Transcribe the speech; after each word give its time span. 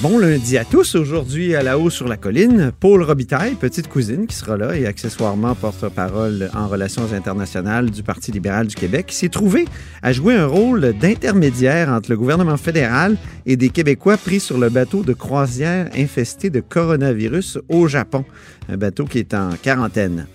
Bon 0.00 0.16
lundi 0.16 0.56
à 0.56 0.64
tous. 0.64 0.94
Aujourd'hui, 0.94 1.56
à 1.56 1.62
la 1.64 1.76
haut 1.76 1.90
sur 1.90 2.06
la 2.06 2.16
colline, 2.16 2.70
Paul 2.78 3.02
Robitaille, 3.02 3.56
petite 3.56 3.88
cousine 3.88 4.28
qui 4.28 4.36
sera 4.36 4.56
là 4.56 4.76
et 4.76 4.86
accessoirement 4.86 5.56
porte-parole 5.56 6.52
en 6.54 6.68
relations 6.68 7.12
internationales 7.12 7.90
du 7.90 8.04
Parti 8.04 8.30
libéral 8.30 8.68
du 8.68 8.76
Québec, 8.76 9.06
s'est 9.10 9.28
trouvé 9.28 9.64
à 10.00 10.12
jouer 10.12 10.36
un 10.36 10.46
rôle 10.46 10.92
d'intermédiaire 10.92 11.88
entre 11.88 12.10
le 12.10 12.16
gouvernement 12.16 12.56
fédéral 12.56 13.16
et 13.44 13.56
des 13.56 13.70
Québécois 13.70 14.16
pris 14.16 14.38
sur 14.38 14.56
le 14.56 14.68
bateau 14.68 15.02
de 15.02 15.14
croisière 15.14 15.90
infesté 15.96 16.48
de 16.48 16.60
coronavirus 16.60 17.58
au 17.68 17.88
Japon. 17.88 18.24
Un 18.68 18.76
bateau 18.76 19.04
qui 19.04 19.18
est 19.18 19.34
en 19.34 19.50
quarantaine. 19.60 20.28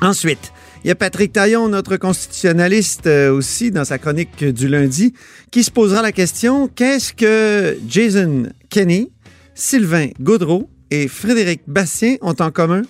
Ensuite, 0.00 0.52
il 0.84 0.88
y 0.88 0.90
a 0.90 0.96
Patrick 0.96 1.32
Taillon, 1.32 1.68
notre 1.68 1.96
constitutionnaliste 1.96 3.06
euh, 3.06 3.32
aussi, 3.32 3.70
dans 3.70 3.84
sa 3.84 3.98
chronique 3.98 4.44
du 4.44 4.68
lundi, 4.68 5.12
qui 5.52 5.62
se 5.62 5.70
posera 5.70 6.02
la 6.02 6.12
question 6.12 6.68
qu'est-ce 6.68 7.12
que 7.12 7.76
Jason 7.88 8.48
Kenney, 8.70 9.10
Sylvain 9.54 10.08
Gaudreau 10.20 10.68
et 10.90 11.08
Frédéric 11.08 11.62
Bastien 11.66 12.16
ont 12.20 12.34
en 12.38 12.50
commun? 12.50 12.82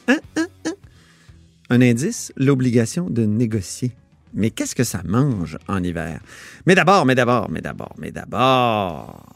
Un 1.71 1.81
indice 1.81 2.33
l'obligation 2.37 3.09
de 3.11 3.25
négocier. 3.25 3.93
Mais 4.35 4.51
qu'est-ce 4.51 4.75
que 4.75 4.85
ça 4.85 5.03
mange 5.05 5.59
en 5.69 5.83
hiver? 5.83 6.21
Mais 6.67 6.75
d'abord, 6.75 7.07
mais 7.07 7.15
d'abord, 7.15 7.49
mais 7.51 7.61
d'abord, 7.61 7.95
mais 7.99 8.11
d'abord. 8.11 9.27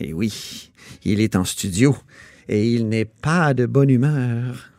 Et 0.00 0.12
oui, 0.12 0.70
il 1.04 1.20
est 1.20 1.36
en 1.36 1.44
studio 1.44 1.96
et 2.48 2.68
il 2.68 2.88
n'est 2.88 3.04
pas 3.04 3.54
de 3.54 3.66
bonne 3.66 3.90
humeur. 3.90 4.70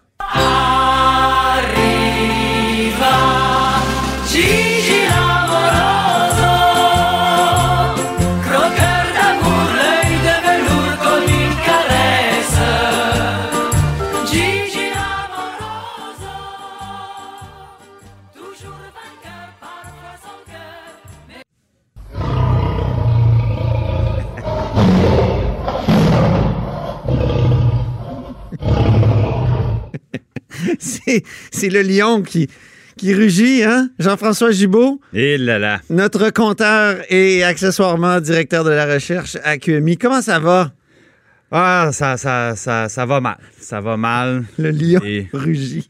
C'est 31.52 31.70
le 31.70 31.82
lion 31.82 32.22
qui, 32.22 32.48
qui 32.98 33.14
rugit, 33.14 33.64
hein? 33.64 33.90
Jean-François 34.00 34.52
Gibault, 34.52 35.00
Et 35.14 35.38
là 35.38 35.60
là. 35.60 35.82
notre 35.90 36.30
compteur 36.32 36.98
et 37.10 37.44
accessoirement 37.44 38.20
directeur 38.22 38.64
de 38.64 38.72
la 38.72 38.86
recherche 38.92 39.38
à 39.44 39.58
QMI. 39.58 39.98
Comment 39.98 40.22
ça 40.22 40.40
va? 40.40 40.72
Ah, 41.52 41.92
ça, 41.94 42.18
ça, 42.18 42.56
ça, 42.56 42.90
ça 42.90 43.06
va 43.06 43.22
mal. 43.22 43.38
Ça 43.60 43.80
va 43.80 43.96
mal. 43.96 44.44
Le 44.58 44.72
lion 44.72 45.00
Et- 45.04 45.28
rugit. 45.34 45.90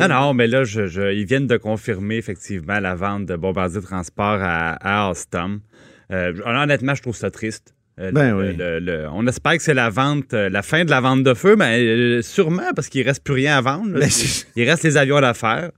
Non, 0.00 0.08
non, 0.08 0.34
mais 0.34 0.46
là, 0.46 0.64
je, 0.64 0.86
je- 0.86 1.12
ils 1.12 1.26
viennent 1.26 1.46
de 1.46 1.58
confirmer 1.58 2.16
effectivement 2.16 2.80
la 2.80 2.94
vente 2.94 3.26
de 3.26 3.36
Bombardier 3.36 3.82
Transport 3.82 4.38
à, 4.40 4.70
à 4.72 5.06
Alstom. 5.08 5.60
Euh, 6.10 6.32
honnêtement, 6.46 6.94
je 6.94 7.02
trouve 7.02 7.14
ça 7.16 7.30
triste. 7.30 7.74
Euh, 8.00 8.10
Ben 8.10 8.30
le- 8.30 8.36
oui. 8.50 8.56
le- 8.56 8.78
le- 8.80 9.06
on 9.12 9.26
espère 9.26 9.52
que 9.56 9.62
c'est 9.62 9.74
la 9.74 9.90
vente, 9.90 10.32
euh, 10.32 10.48
la 10.48 10.62
fin 10.62 10.84
de 10.84 10.90
la 10.90 11.00
vente 11.00 11.22
de 11.24 11.34
feu, 11.34 11.56
mais 11.56 11.78
euh, 11.80 12.22
sûrement 12.22 12.72
parce 12.74 12.88
qu'il 12.88 13.06
reste 13.06 13.22
plus 13.22 13.34
rien 13.34 13.58
à 13.58 13.60
vendre. 13.60 13.92
là. 13.92 14.00
Ben, 14.00 14.10
Il 14.56 14.68
reste 14.68 14.82
les 14.84 14.96
avions 14.96 15.16
à 15.18 15.34
faire. 15.34 15.70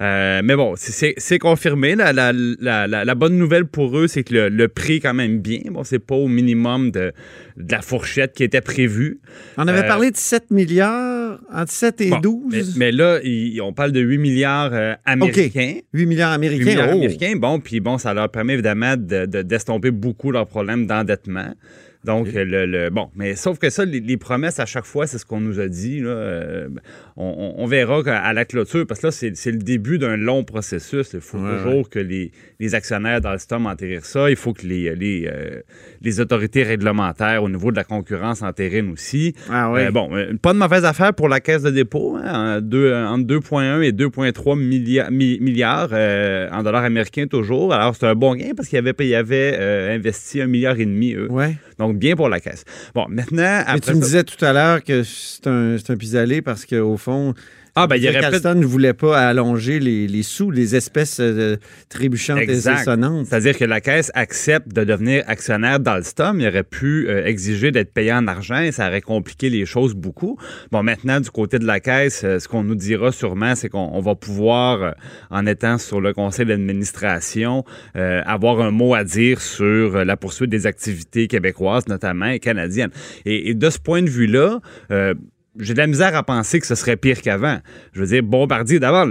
Euh, 0.00 0.42
mais 0.44 0.54
bon, 0.54 0.74
c'est- 0.76 1.38
confirmé. 1.40 1.96
La, 1.96 2.12
la- 2.12 2.32
la- 2.32 2.86
la- 2.86 3.04
la 3.04 3.14
bonne 3.16 3.36
nouvelle 3.36 3.64
pour 3.64 3.98
eux, 3.98 4.06
c'est 4.06 4.22
que 4.22 4.32
le, 4.32 4.48
le 4.48 4.68
prix 4.68 4.94
est 4.94 5.00
quand 5.00 5.12
même 5.14 5.40
bien. 5.40 5.58
Bon, 5.72 5.82
c'est 5.82 5.98
pas 5.98 6.14
au 6.14 6.28
minimum 6.28 6.92
de, 6.92 7.12
de 7.56 7.72
la 7.72 7.82
fourchette 7.82 8.32
qui 8.34 8.44
était 8.44 8.60
prévue. 8.60 9.18
On 9.56 9.66
avait 9.66 9.80
Euh, 9.80 9.88
parlé 9.88 10.12
de 10.12 10.16
7 10.16 10.52
milliards, 10.52 11.17
entre 11.52 11.72
7 11.72 12.00
et 12.00 12.10
Bon, 12.10 12.20
12. 12.20 12.76
Mais, 12.76 12.90
mais 12.90 12.92
là, 12.92 13.18
on 13.62 13.72
parle 13.72 13.92
de 13.92 14.00
8 14.00 14.18
milliards 14.18 14.70
euh, 14.72 14.94
américains. 15.04 15.74
8 15.92 16.06
milliards 16.06 16.30
8 16.32 16.34
américains. 16.34 16.64
milliards 16.64 16.88
oh. 16.90 16.96
américains. 16.96 17.32
Bon, 17.36 17.60
puis 17.60 17.80
bon, 17.80 17.98
ça 17.98 18.14
leur 18.14 18.28
permet 18.30 18.54
évidemment 18.54 18.96
de- 18.96 19.26
de- 19.26 19.42
d'estomper 19.42 19.90
beaucoup 19.90 20.30
leurs 20.30 20.46
problèmes 20.46 20.86
d'endettement. 20.86 21.52
Donc, 22.04 22.28
le, 22.32 22.64
le- 22.64 22.90
bon, 22.90 23.10
mais 23.16 23.34
sauf 23.34 23.58
que 23.58 23.70
ça, 23.70 23.84
les, 23.84 24.00
les 24.00 24.16
promesses 24.16 24.60
à 24.60 24.66
chaque 24.66 24.84
fois, 24.84 25.06
c'est 25.08 25.18
ce 25.18 25.26
qu'on 25.26 25.40
nous 25.40 25.58
a 25.60 25.66
dit. 25.68 26.00
là. 26.00 26.10
Euh, 26.10 26.68
on, 27.16 27.54
on- 27.58 27.66
verra 27.66 28.02
qu'à- 28.04 28.20
à 28.20 28.32
la 28.32 28.44
clôture, 28.44 28.86
parce 28.86 29.00
que 29.00 29.08
là, 29.08 29.10
c'est 29.10 29.36
c'est 29.36 29.50
le 29.50 29.58
début 29.58 29.98
d'un 29.98 30.16
long 30.16 30.44
processus. 30.44 31.10
Il 31.12 31.20
faut 31.20 31.38
Ouais, 31.38 31.56
toujours 31.58 31.90
que 31.90 31.98
les, 31.98 32.30
les 32.60 32.74
actionnaires 32.76 33.20
d'Alstom 33.20 33.66
enterrent 33.66 34.04
ça. 34.06 34.30
Il 34.30 34.36
faut 34.36 34.52
que 34.52 34.64
les, 34.66 34.94
les, 34.94 35.28
euh, 35.30 35.60
les 36.00 36.20
autorités 36.20 36.62
réglementaires 36.62 37.42
au 37.42 37.48
niveau 37.48 37.72
de 37.72 37.76
la 37.76 37.84
concurrence 37.84 38.42
enterrinent 38.42 38.92
aussi. 38.92 39.34
Ah 39.50 39.70
oui. 39.72 39.80
Euh, 39.82 39.90
bon, 39.90 40.08
pas 40.40 40.52
de 40.52 40.58
mauvaise 40.58 40.84
affaire 40.84 41.12
pour 41.12 41.28
la 41.28 41.40
caisse 41.40 41.62
de 41.62 41.70
dépôt. 41.70 42.16
hein, 42.22 42.60
deux- 42.60 42.94
entre 42.94 43.26
2,1 43.26 43.82
et 43.82 43.92
2,3 43.92 44.56
millia- 44.56 45.10
mi- 45.10 45.40
milliards 45.40 45.90
euh, 45.92 46.48
en 46.52 46.62
dollars 46.62 46.84
américains 46.84 47.26
toujours. 47.26 47.74
Alors, 47.74 47.96
c'est 47.96 48.06
un 48.06 48.14
bon 48.14 48.34
gain 48.36 48.52
parce 48.56 48.68
qu'ils 48.68 48.78
avaient, 48.78 48.94
ils 49.00 49.14
avaient 49.16 49.94
investi 49.94 50.40
un 50.40 50.46
milliard 50.46 50.78
et 50.78 50.86
demi, 50.86 51.14
eux. 51.14 51.30
Ouais. 51.30 51.56
Donc, 51.78 51.96
bien 51.96 52.16
pour 52.16 52.28
la 52.28 52.40
caisse. 52.40 52.64
Bon, 52.94 53.06
maintenant, 53.08 53.36
Mais 53.38 53.64
après 53.66 53.92
tu 53.92 53.94
me 53.94 54.02
disais 54.02 54.24
tout 54.24 54.42
à 54.44 54.52
l'heure 54.52 54.82
que 54.82 55.02
c'est 55.04 55.46
un, 55.46 55.76
c'est 55.78 55.92
un 55.92 55.96
pis-aller 55.96 56.42
parce 56.42 56.66
qu'au 56.66 56.96
fond, 56.96 57.34
Ah, 57.78 57.86
ben, 57.86 57.96
il 57.96 58.02
y 58.02 58.08
aurait. 58.08 58.24
Alstom 58.24 58.58
ne 58.58 58.66
voulait 58.66 58.92
pas 58.92 59.28
allonger 59.28 59.78
les, 59.78 60.06
les 60.08 60.22
sous, 60.22 60.50
les 60.50 60.74
espèces 60.74 61.20
euh, 61.20 61.56
trébuchantes 61.88 62.38
Exact. 62.38 62.78
et. 62.78 63.24
C'est-à-dire 63.24 63.56
que 63.56 63.64
la 63.64 63.80
caisse 63.80 64.10
accepte 64.14 64.68
de 64.74 64.84
devenir 64.84 65.22
actionnaire 65.26 65.80
d'Alstom. 65.80 66.40
Il 66.40 66.48
aurait 66.48 66.64
pu 66.64 67.08
euh, 67.08 67.24
exiger 67.24 67.70
d'être 67.70 67.92
payé 67.92 68.12
en 68.12 68.26
argent 68.26 68.58
et 68.58 68.72
ça 68.72 68.88
aurait 68.88 69.00
compliqué 69.00 69.48
les 69.50 69.64
choses 69.64 69.94
beaucoup. 69.94 70.38
Bon, 70.72 70.82
maintenant, 70.82 71.20
du 71.20 71.30
côté 71.30 71.58
de 71.58 71.66
la 71.66 71.80
caisse, 71.80 72.22
euh, 72.24 72.38
ce 72.38 72.48
qu'on 72.48 72.64
nous 72.64 72.74
dira 72.74 73.12
sûrement, 73.12 73.54
c'est 73.54 73.68
qu'on 73.68 73.90
on 73.92 74.00
va 74.00 74.14
pouvoir, 74.14 74.82
euh, 74.82 74.90
en 75.30 75.46
étant 75.46 75.78
sur 75.78 76.00
le 76.00 76.12
conseil 76.12 76.46
d'administration, 76.46 77.64
avoir 77.94 78.60
un 78.60 78.70
mot 78.70 78.94
à 78.94 79.04
dire 79.04 79.40
sur 79.40 80.04
la 80.04 80.16
poursuite 80.16 80.50
des 80.50 80.66
activités 80.66 81.26
québécoises, 81.28 81.86
notamment, 81.88 82.26
et 82.26 82.38
canadiennes. 82.38 82.90
Et, 83.24 83.50
et 83.50 83.54
de 83.54 83.70
ce 83.70 83.78
point 83.78 84.02
de 84.02 84.08
vue-là, 84.08 84.60
j'ai 85.58 85.74
de 85.74 85.78
la 85.78 85.86
misère 85.86 86.16
à 86.16 86.22
penser 86.22 86.60
que 86.60 86.66
ce 86.66 86.74
serait 86.74 86.96
pire 86.96 87.20
qu'avant. 87.20 87.58
Je 87.92 88.00
veux 88.00 88.06
dire, 88.06 88.22
Bombardier, 88.22 88.78
d'abord, 88.78 89.06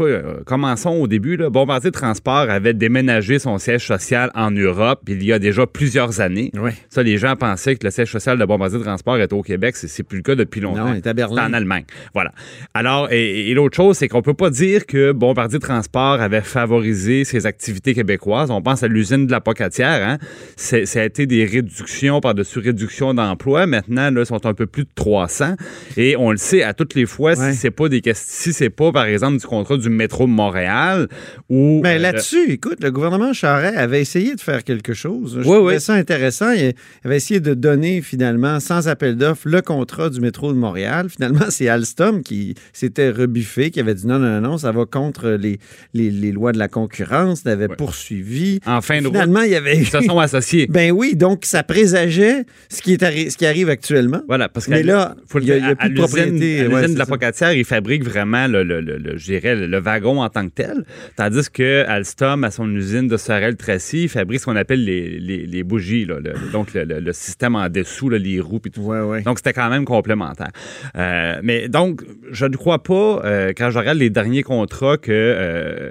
euh, 0.00 0.40
commençons 0.44 0.90
au 0.90 1.06
début. 1.06 1.36
Là. 1.36 1.50
Bombardier 1.50 1.90
Transport 1.90 2.50
avait 2.50 2.74
déménagé 2.74 3.38
son 3.38 3.58
siège 3.58 3.86
social 3.86 4.30
en 4.34 4.50
Europe 4.50 5.00
il 5.08 5.24
y 5.24 5.32
a 5.32 5.38
déjà 5.38 5.66
plusieurs 5.66 6.20
années. 6.20 6.50
Oui. 6.54 6.70
Ça, 6.88 7.02
les 7.02 7.18
gens 7.18 7.36
pensaient 7.36 7.76
que 7.76 7.84
le 7.84 7.90
siège 7.90 8.10
social 8.10 8.38
de 8.38 8.44
Bombardier 8.44 8.80
Transport 8.80 9.18
était 9.18 9.34
au 9.34 9.42
Québec. 9.42 9.76
C'est, 9.76 9.88
c'est 9.88 10.02
plus 10.02 10.18
le 10.18 10.22
cas 10.22 10.34
depuis 10.34 10.60
longtemps. 10.60 10.86
Non, 10.86 10.94
il 10.94 10.98
est 10.98 11.06
à 11.06 11.14
Berlin. 11.14 11.42
C'est 11.44 11.50
en 11.50 11.52
Allemagne. 11.54 11.84
Voilà. 12.14 12.32
Alors, 12.74 13.10
et, 13.10 13.50
et 13.50 13.54
l'autre 13.54 13.76
chose, 13.76 13.96
c'est 13.96 14.08
qu'on 14.08 14.22
peut 14.22 14.34
pas 14.34 14.50
dire 14.50 14.86
que 14.86 15.12
Bombardier 15.12 15.58
Transport 15.58 16.20
avait 16.20 16.40
favorisé 16.40 17.24
ses 17.24 17.46
activités 17.46 17.94
québécoises. 17.94 18.50
On 18.50 18.62
pense 18.62 18.82
à 18.82 18.88
l'usine 18.88 19.26
de 19.26 19.32
la 19.32 19.40
Pocatière. 19.40 20.06
Hein? 20.06 20.18
C'est, 20.56 20.86
ça 20.86 21.00
a 21.00 21.04
été 21.04 21.26
des 21.26 21.44
réductions 21.44 22.20
par-dessus 22.20 22.58
réductions 22.58 23.14
d'emplois. 23.14 23.66
Maintenant, 23.66 24.10
là, 24.10 24.20
ils 24.20 24.26
sont 24.26 24.44
un 24.46 24.54
peu 24.54 24.66
plus 24.66 24.84
de 24.84 24.90
300. 24.94 25.56
Et 25.96 26.16
on 26.16 26.30
le 26.30 26.36
sait 26.36 26.62
à 26.62 26.74
toutes 26.74 26.94
les 26.94 27.06
fois, 27.06 27.34
Ouais. 27.38 27.52
si 27.52 27.58
c'est 27.58 27.70
pas 27.70 27.88
des 27.88 28.02
si 28.14 28.52
c'est 28.52 28.70
pas, 28.70 28.92
par 28.92 29.06
exemple, 29.06 29.38
du 29.38 29.46
contrat 29.46 29.76
du 29.76 29.88
métro 29.90 30.26
de 30.26 30.30
Montréal 30.32 31.08
ou. 31.48 31.80
Mais 31.82 31.96
euh, 31.96 31.98
là-dessus, 31.98 32.50
écoute, 32.50 32.78
le 32.82 32.90
gouvernement 32.90 33.32
Charest 33.32 33.76
avait 33.76 34.00
essayé 34.00 34.34
de 34.34 34.40
faire 34.40 34.64
quelque 34.64 34.94
chose. 34.94 35.32
Je 35.42 35.48
Oui, 35.48 35.56
trouvais 35.56 35.74
oui. 35.74 35.80
ça 35.80 35.94
intéressant. 35.94 36.50
Il 36.52 36.74
avait 37.04 37.16
essayé 37.16 37.40
de 37.40 37.54
donner 37.54 38.00
finalement, 38.02 38.60
sans 38.60 38.88
appel 38.88 39.16
d'offres, 39.16 39.48
le 39.48 39.62
contrat 39.62 40.10
du 40.10 40.20
métro 40.20 40.52
de 40.52 40.58
Montréal. 40.58 41.08
Finalement, 41.08 41.46
c'est 41.50 41.68
Alstom 41.68 42.22
qui 42.22 42.54
s'était 42.72 43.10
rebuffé, 43.10 43.70
qui 43.70 43.80
avait 43.80 43.94
dit 43.94 44.06
non, 44.06 44.18
non, 44.18 44.40
non, 44.40 44.50
non, 44.50 44.58
ça 44.58 44.72
va 44.72 44.84
contre 44.86 45.30
les, 45.30 45.58
les, 45.94 46.10
les 46.10 46.32
lois 46.32 46.52
de 46.52 46.58
la 46.58 46.68
concurrence, 46.68 47.44
l'avait 47.44 47.66
Ouais. 47.68 47.76
poursuivi. 47.76 48.60
en 48.66 48.80
fin 48.80 49.00
de 49.00 49.06
route, 49.06 49.14
Finalement, 49.14 49.40
il 49.42 49.50
y 49.50 49.56
avait. 49.56 49.76
ils 49.78 49.86
se 49.86 50.00
sont 50.00 50.18
associés. 50.18 50.66
Ben 50.76 50.92
oui, 50.92 51.16
donc 51.16 51.44
ça 51.44 51.62
présageait 51.62 52.44
ce 52.68 52.82
qui, 52.82 52.92
est 52.92 53.02
arri- 53.02 53.30
ce 53.30 53.36
qui 53.36 53.46
arrive 53.46 53.68
actuellement. 53.70 54.20
Voilà, 54.28 54.48
parce 54.48 54.66
que 54.66 54.70
Mais 54.72 54.82
là, 54.82 55.16
faut 55.26 55.38
le 55.38 55.44
il 55.44 55.48
y 55.48 55.52
a- 55.52 55.65
a 55.66 55.70
à- 55.70 55.74
plus 55.74 55.84
à 55.84 55.88
de 55.88 55.94
l'usine- 55.94 56.06
propriété. 56.06 56.60
À 56.60 56.62
Ouais, 56.62 56.68
l'usine 56.68 56.86
c'est 56.88 56.94
de 56.94 56.98
la. 56.98 57.06
Pocatière, 57.06 57.52
ils 57.52 57.64
fabriquent 57.64 58.04
vraiment 58.04 58.46
le, 58.48 58.62
le, 58.62 58.80
le, 58.80 58.96
le- 58.98 59.16
je 59.16 59.24
dirais, 59.24 59.54
le, 59.54 59.78
wagon 59.78 60.20
en 60.22 60.28
tant 60.28 60.46
que 60.46 60.52
tel. 60.54 60.84
Tandis 61.16 61.50
que 61.52 61.84
Alstom, 61.86 62.44
à 62.44 62.50
son 62.50 62.68
usine 62.74 63.08
de 63.08 63.16
Sorel-Tracy, 63.16 64.04
il 64.04 64.08
fabrique 64.08 64.40
ce 64.40 64.46
qu'on 64.46 64.56
appelle 64.56 64.84
les, 64.84 65.18
les, 65.18 65.46
les 65.46 65.62
bougies, 65.62 66.04
là, 66.04 66.16
le- 66.22 66.34
donc 66.52 66.68
le, 66.74 67.12
système 67.12 67.54
en 67.56 67.68
dessous, 67.68 68.08
là, 68.10 68.18
les 68.18 68.40
roues 68.40 68.60
et 68.66 68.70
tout. 68.70 68.80
Ouais, 68.82 69.00
ouais. 69.00 69.22
Donc, 69.22 69.38
c'était 69.38 69.52
quand 69.52 69.70
même 69.70 69.84
complémentaire. 69.84 70.50
Euh, 70.96 71.40
mais 71.42 71.68
donc, 71.68 72.02
je 72.30 72.46
ne 72.46 72.56
crois 72.56 72.82
pas, 72.82 73.22
euh, 73.24 73.52
quand 73.56 73.70
je 73.70 73.78
regarde 73.78 73.98
les 73.98 74.10
derniers 74.10 74.42
contrats 74.42 74.96
que, 74.96 75.10
euh, 75.12 75.90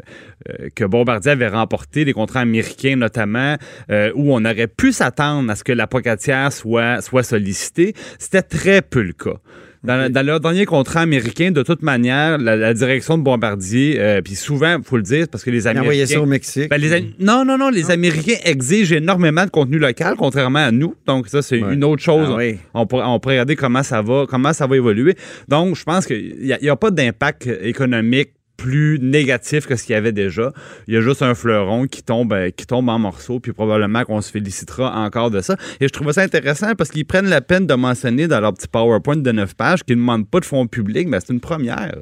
que 0.76 0.86
Bombardier 0.86 1.32
avait 1.32 1.48
remportés, 1.48 2.06
les 2.06 2.14
contrats 2.14 2.42
américains 2.42 2.96
notamment, 2.96 3.56
euh, 3.90 4.12
où 4.16 4.34
on 4.34 4.44
aurait 4.46 4.68
pu 4.68 4.92
s'attendre 4.92 5.52
à 5.52 5.56
ce 5.56 5.64
que 5.64 5.72
la 5.72 5.88
Pocatière 5.88 6.52
soit, 6.54 7.02
soit 7.02 7.24
sollicitée, 7.24 7.94
c'était 8.20 8.42
très 8.42 8.82
peu 8.82 9.02
le 9.02 9.14
cas. 9.14 9.38
Dans, 9.84 10.12
dans 10.12 10.26
leur 10.26 10.40
dernier 10.40 10.66
contrat 10.66 11.02
américain, 11.02 11.52
de 11.52 11.62
toute 11.62 11.84
manière, 11.84 12.40
la, 12.40 12.56
la 12.56 12.74
direction 12.74 13.20
de 13.20 13.24
Bombardier, 13.24 13.98
euh, 14.00 14.20
puis 14.20 14.34
souvent, 14.34 14.78
il 14.80 14.84
faut 14.84 14.98
le 14.98 15.04
dire, 15.04 15.28
parce 15.32 15.44
que 15.44 15.52
les 15.52 15.68
Américains... 15.68 16.08
ça 16.08 16.22
au 16.22 16.26
Mexique. 16.26 16.70
Ben, 16.72 16.78
les 16.82 17.14
non, 17.20 17.46
non, 17.46 17.56
non, 17.60 17.70
les 17.70 17.92
Américains 17.92 18.38
exigent 18.46 18.96
énormément 18.96 19.46
de 19.46 19.52
contenu 19.52 19.78
local, 19.78 20.16
contrairement 20.18 20.66
à 20.66 20.72
nous. 20.72 20.96
Donc, 21.06 21.28
ça, 21.28 21.44
c'est 21.44 21.62
Ouais. 21.62 21.76
une 21.76 21.84
autre 21.84 22.02
chose. 22.02 22.30
Ah 22.32 22.36
oui. 22.36 22.58
on, 22.74 22.88
pourrait, 22.88 23.04
on 23.06 23.20
pourrait 23.20 23.36
regarder 23.36 23.56
comment 23.56 23.84
ça 23.84 24.02
va, 24.02 24.26
comment 24.28 24.54
ça 24.54 24.66
va 24.66 24.76
évoluer. 24.76 25.16
Donc, 25.48 25.76
je 25.76 25.84
pense 25.84 26.08
qu'il 26.08 26.36
n'y 26.60 26.70
a, 26.70 26.76
pas 26.76 26.90
d'impact 26.90 27.48
économique 27.62 28.32
plus 28.66 28.98
négatif 29.00 29.68
que 29.68 29.76
ce 29.76 29.84
qu'il 29.84 29.94
y 29.94 29.96
avait 29.96 30.12
déjà. 30.12 30.52
Il 30.88 30.96
y 30.96 30.98
a 30.98 31.02
juste 31.02 31.22
un 31.22 31.36
fleuron 31.36 31.86
qui 31.86 32.02
tombe, 32.02 32.34
euh, 32.34 32.50
qui 32.50 32.66
tombe 32.66 32.90
en 32.90 32.98
morceaux, 32.98 33.40
puis 33.40 33.54
probablement 33.54 34.04
qu'on 34.06 34.22
se 34.22 34.32
félicitera 34.32 34.92
encore 35.06 35.30
de 35.30 35.42
ça. 35.42 35.56
Et 35.80 35.88
je 35.88 35.94
trouve 35.94 36.12
ça 36.12 36.22
intéressant 36.24 36.74
parce 36.76 36.90
qu'ils 36.90 37.06
prennent 37.06 37.28
la 37.30 37.42
peine 37.42 37.68
de 37.68 37.74
mentionner 37.76 38.28
dans 38.28 38.40
leur 38.42 38.54
petit 38.54 38.68
PowerPoint 38.68 39.18
de 39.18 39.32
9 39.32 39.54
pages 39.54 39.84
qu'ils 39.84 39.98
ne 39.98 40.02
demandent 40.02 40.28
pas 40.28 40.40
de 40.40 40.46
fonds 40.46 40.66
publics, 40.66 41.08
mais 41.08 41.20
c'est 41.20 41.32
une 41.34 41.40
première. 41.42 41.96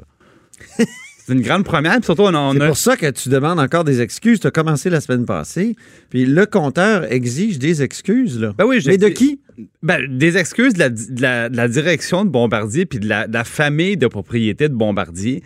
c'est 0.78 1.32
une 1.32 1.42
grande 1.42 1.64
première, 1.64 1.96
puis 1.96 2.04
surtout, 2.04 2.22
on 2.22 2.52
C'est 2.52 2.62
a- 2.62 2.66
pour 2.66 2.76
ça 2.76 2.96
que 2.96 3.10
tu 3.10 3.28
demandes 3.28 3.60
encore 3.60 3.84
des 3.84 4.00
excuses. 4.00 4.40
Tu 4.40 4.46
as 4.46 4.50
commencé 4.50 4.88
la 4.90 5.00
semaine 5.00 5.26
passée. 5.26 5.74
Puis 6.10 6.24
le 6.26 6.46
compteur 6.46 7.10
exige 7.12 7.58
des 7.58 7.82
excuses. 7.82 8.40
Là. 8.40 8.52
Ben 8.56 8.64
oui, 8.64 8.80
j'ai 8.80 8.92
Mais 8.92 8.98
de 8.98 9.08
qui? 9.08 9.40
Ben, 9.82 10.00
des 10.18 10.36
excuses 10.36 10.72
de 10.74 10.78
la, 10.80 10.88
de 10.88 11.22
la- 11.22 11.48
de 11.48 11.56
la 11.56 11.68
direction 11.68 12.24
de 12.24 12.30
Bombardier 12.30 12.86
puis 12.86 12.98
de 12.98 13.08
la, 13.08 13.28
de 13.28 13.34
la 13.34 13.44
famille 13.44 13.96
de 13.96 14.06
propriété 14.08 14.68
de 14.68 14.74
Bombardier 14.74 15.42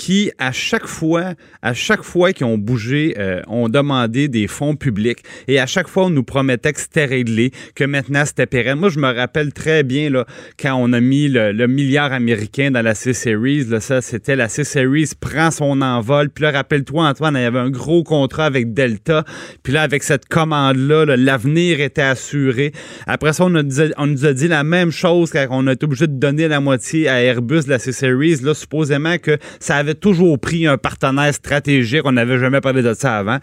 qui, 0.00 0.32
à 0.38 0.50
chaque 0.50 0.86
fois, 0.86 1.34
à 1.60 1.74
chaque 1.74 2.02
fois 2.02 2.32
qu'ils 2.32 2.46
ont 2.46 2.56
bougé, 2.56 3.14
euh, 3.18 3.42
ont 3.48 3.68
demandé 3.68 4.28
des 4.28 4.46
fonds 4.46 4.74
publics 4.74 5.18
et 5.46 5.60
à 5.60 5.66
chaque 5.66 5.88
fois, 5.88 6.06
on 6.06 6.10
nous 6.10 6.22
promettait 6.22 6.72
que 6.72 6.80
c'était 6.80 7.04
réglé, 7.04 7.50
que 7.74 7.84
maintenant 7.84 8.24
c'était 8.24 8.46
pérenne. 8.46 8.78
Moi, 8.78 8.88
je 8.88 8.98
me 8.98 9.14
rappelle 9.14 9.52
très 9.52 9.82
bien 9.82 10.08
là, 10.08 10.24
quand 10.58 10.74
on 10.74 10.94
a 10.94 11.00
mis 11.00 11.28
le, 11.28 11.66
milliard 11.66 12.14
américain 12.14 12.70
dans 12.70 12.80
la 12.80 12.94
C-Series, 12.94 13.64
là, 13.66 13.80
ça, 13.80 14.00
c'était 14.00 14.36
la 14.36 14.48
C-Series 14.48 15.10
prend 15.20 15.50
son 15.50 15.82
envol. 15.82 16.30
Puis 16.30 16.44
là, 16.44 16.50
rappelle-toi, 16.50 17.06
Antoine, 17.06 17.34
il 17.36 17.42
y 17.42 17.44
avait 17.44 17.58
un 17.58 17.68
gros 17.68 18.02
contrat 18.02 18.46
avec 18.46 18.72
Delta. 18.72 19.26
Puis 19.62 19.74
là, 19.74 19.82
avec 19.82 20.02
cette 20.02 20.26
commande-là, 20.28 21.04
là, 21.04 21.18
l'avenir 21.18 21.78
était 21.78 22.00
assuré. 22.00 22.72
Après 23.06 23.34
ça, 23.34 23.44
on, 23.44 23.50
nous 23.50 24.26
a 24.26 24.32
dit 24.32 24.48
la 24.48 24.64
même 24.64 24.92
chose 24.92 25.30
quand 25.30 25.46
on 25.50 25.66
a 25.66 25.72
été 25.72 25.84
obligé 25.84 26.06
de 26.06 26.18
donner 26.18 26.48
la 26.48 26.60
moitié 26.60 27.06
à 27.06 27.22
Airbus 27.22 27.64
la 27.66 27.78
C-Series, 27.78 28.36
là, 28.36 28.54
supposément 28.54 29.18
que 29.18 29.36
ça 29.58 29.76
avait 29.76 29.89
toujours 29.94 30.38
pris 30.38 30.66
un 30.66 30.78
partenaire 30.78 31.32
stratégique. 31.34 32.02
On 32.04 32.12
n'avait 32.12 32.38
jamais 32.38 32.60
parlé 32.60 32.82
de 32.82 32.94
ça 32.94 33.18
avant. 33.18 33.38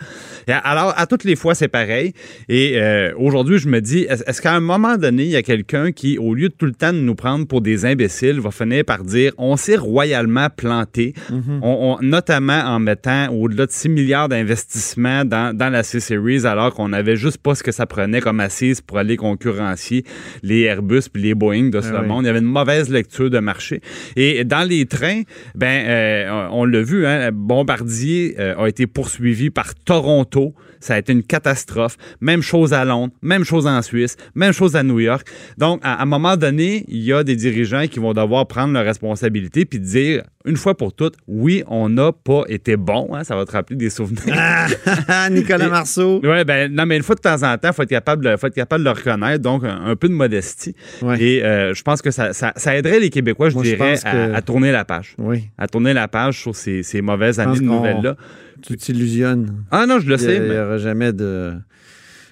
Et 0.47 0.51
alors, 0.51 0.93
à 0.97 1.05
toutes 1.07 1.23
les 1.23 1.35
fois, 1.35 1.55
c'est 1.55 1.67
pareil. 1.67 2.13
Et 2.49 2.73
euh, 2.81 3.11
aujourd'hui, 3.17 3.57
je 3.59 3.67
me 3.67 3.81
dis, 3.81 3.99
est- 4.09 4.23
est-ce 4.27 4.41
qu'à 4.41 4.53
un 4.53 4.59
moment 4.59 4.97
donné, 4.97 5.23
il 5.23 5.29
y 5.29 5.35
a 5.35 5.43
quelqu'un 5.43 5.91
qui, 5.91 6.17
au 6.17 6.33
lieu 6.33 6.49
de 6.49 6.53
tout 6.53 6.65
le 6.65 6.73
temps 6.73 6.93
de 6.93 6.99
nous 6.99 7.15
prendre 7.15 7.45
pour 7.47 7.61
des 7.61 7.85
imbéciles, 7.85 8.39
va 8.39 8.51
finir 8.51 8.83
par 8.85 9.03
dire, 9.03 9.31
on 9.37 9.57
s'est 9.57 9.75
royalement 9.75 10.47
planté, 10.55 11.13
on- 11.31 11.59
on- 11.61 11.97
notamment 12.01 12.59
en 12.65 12.79
mettant 12.79 13.29
au-delà 13.33 13.65
de 13.65 13.71
6 13.71 13.89
milliards 13.89 14.29
d'investissements 14.29 15.25
dans, 15.25 15.55
dans 15.55 15.69
la 15.69 15.83
C-Series, 15.83 16.45
alors 16.45 16.73
qu'on 16.73 16.89
n'avait 16.89 17.15
juste 17.15 17.37
pas 17.39 17.55
ce 17.55 17.63
que 17.63 17.71
ça 17.71 17.85
prenait 17.85 18.21
comme 18.21 18.39
assise 18.39 18.81
pour 18.81 18.97
aller 18.97 19.17
concurrencier 19.17 20.03
les 20.43 20.61
Airbus 20.61 21.03
puis 21.11 21.21
les 21.23 21.33
Boeing 21.35 21.69
de 21.69 21.81
ce 21.81 21.89
Ah 21.93 22.01
oui. 22.01 22.07
monde. 22.07 22.23
Il 22.23 22.27
y 22.27 22.29
avait 22.29 22.39
une 22.39 22.45
mauvaise 22.45 22.89
lecture 22.89 23.29
de 23.29 23.39
marché. 23.39 23.81
Et 24.15 24.43
dans 24.43 24.67
les 24.67 24.85
trains, 24.85 25.21
ben, 25.55 25.85
euh, 25.87 26.36
on 26.51 26.65
l'a 26.65 26.81
vu, 26.81 27.05
hein, 27.05 27.29
Bombardier 27.33 28.35
euh, 28.39 28.55
a 28.57 28.67
été 28.69 28.87
poursuivi 28.87 29.49
par 29.49 29.73
Toronto. 29.75 30.53
Ça 30.79 30.93
a 30.93 30.99
été 30.99 31.11
une 31.11 31.23
catastrophe. 31.23 31.97
Même 32.21 32.41
chose 32.43 32.71
à 32.71 32.85
Londres, 32.85 33.11
même 33.23 33.43
chose 33.43 33.65
en 33.65 33.81
Suisse, 33.81 34.15
même 34.35 34.51
chose 34.53 34.75
à 34.75 34.83
New 34.83 34.99
York. 34.99 35.27
Donc, 35.57 35.79
à 35.83 35.95
à 35.97 36.03
un 36.03 36.05
moment 36.05 36.37
donné, 36.37 36.85
il 36.87 36.99
y 37.01 37.11
a 37.11 37.23
des 37.23 37.35
dirigeants 37.35 37.87
qui 37.87 37.97
vont 37.99 38.13
devoir 38.13 38.45
prendre 38.47 38.73
leurs 38.73 38.85
responsabilités 38.85 39.65
puis 39.65 39.79
dire, 39.79 40.21
une 40.45 40.55
fois 40.55 40.77
pour 40.77 40.93
toutes, 40.93 41.15
oui, 41.27 41.63
on 41.67 41.89
n'a 41.89 42.11
pas 42.11 42.43
été 42.47 42.77
bon. 42.77 43.09
hein, 43.15 43.23
ça 43.23 43.35
va 43.35 43.45
te 43.45 43.51
rappeler 43.51 43.75
des 43.77 43.89
souvenirs. 43.89 44.35
Ah, 44.37 45.29
Nicolas 45.31 45.67
Marceau. 45.69 46.21
Oui, 46.23 46.43
ben 46.45 46.71
non, 46.71 46.85
mais 46.85 46.97
une 46.97 47.03
fois 47.03 47.15
de 47.15 47.21
temps 47.21 47.41
en 47.43 47.57
temps, 47.57 47.69
il 47.69 47.73
faut 47.73 47.81
être 47.81 47.89
capable 47.89 48.23
de, 48.23 48.37
faut 48.37 48.47
être 48.47 48.53
capable 48.53 48.83
de 48.83 48.89
le 48.89 48.95
reconnaître, 48.95 49.41
donc 49.41 49.63
un, 49.63 49.85
un 49.85 49.95
peu 49.95 50.07
de 50.07 50.13
modestie. 50.13 50.75
Ouais. 51.01 51.19
Et 51.21 51.43
euh, 51.43 51.73
je 51.73 51.81
pense 51.81 52.01
que 52.03 52.11
ça, 52.11 52.31
ça, 52.33 52.53
ça 52.55 52.75
aiderait 52.75 52.99
les 52.99 53.09
Québécois, 53.09 53.49
je 53.49 53.55
Moi, 53.55 53.63
dirais, 53.63 53.77
pense 53.93 54.05
à, 54.05 54.11
que- 54.11 54.33
à 54.35 54.41
tourner 54.43 54.71
la 54.71 54.85
page. 54.85 55.15
Oui, 55.17 55.49
À 55.57 55.67
tourner 55.67 55.93
la 55.93 56.07
page 56.07 56.26
sur 56.31 56.55
ces, 56.55 56.83
ces 56.83 57.01
mauvaises 57.01 57.39
années 57.39 57.59
qu'on- 57.59 57.65
nouvelles-là. 57.77 58.15
tu 58.61 58.75
t'illusionnes. 58.75 59.63
Ah 59.71 59.85
non, 59.85 59.99
je 59.99 60.07
le 60.07 60.15
Il 60.15 60.19
sais. 60.19 60.39
n'y 60.39 60.47
mais- 60.49 60.59
aura 60.59 60.77
jamais 60.79 61.13
de, 61.13 61.53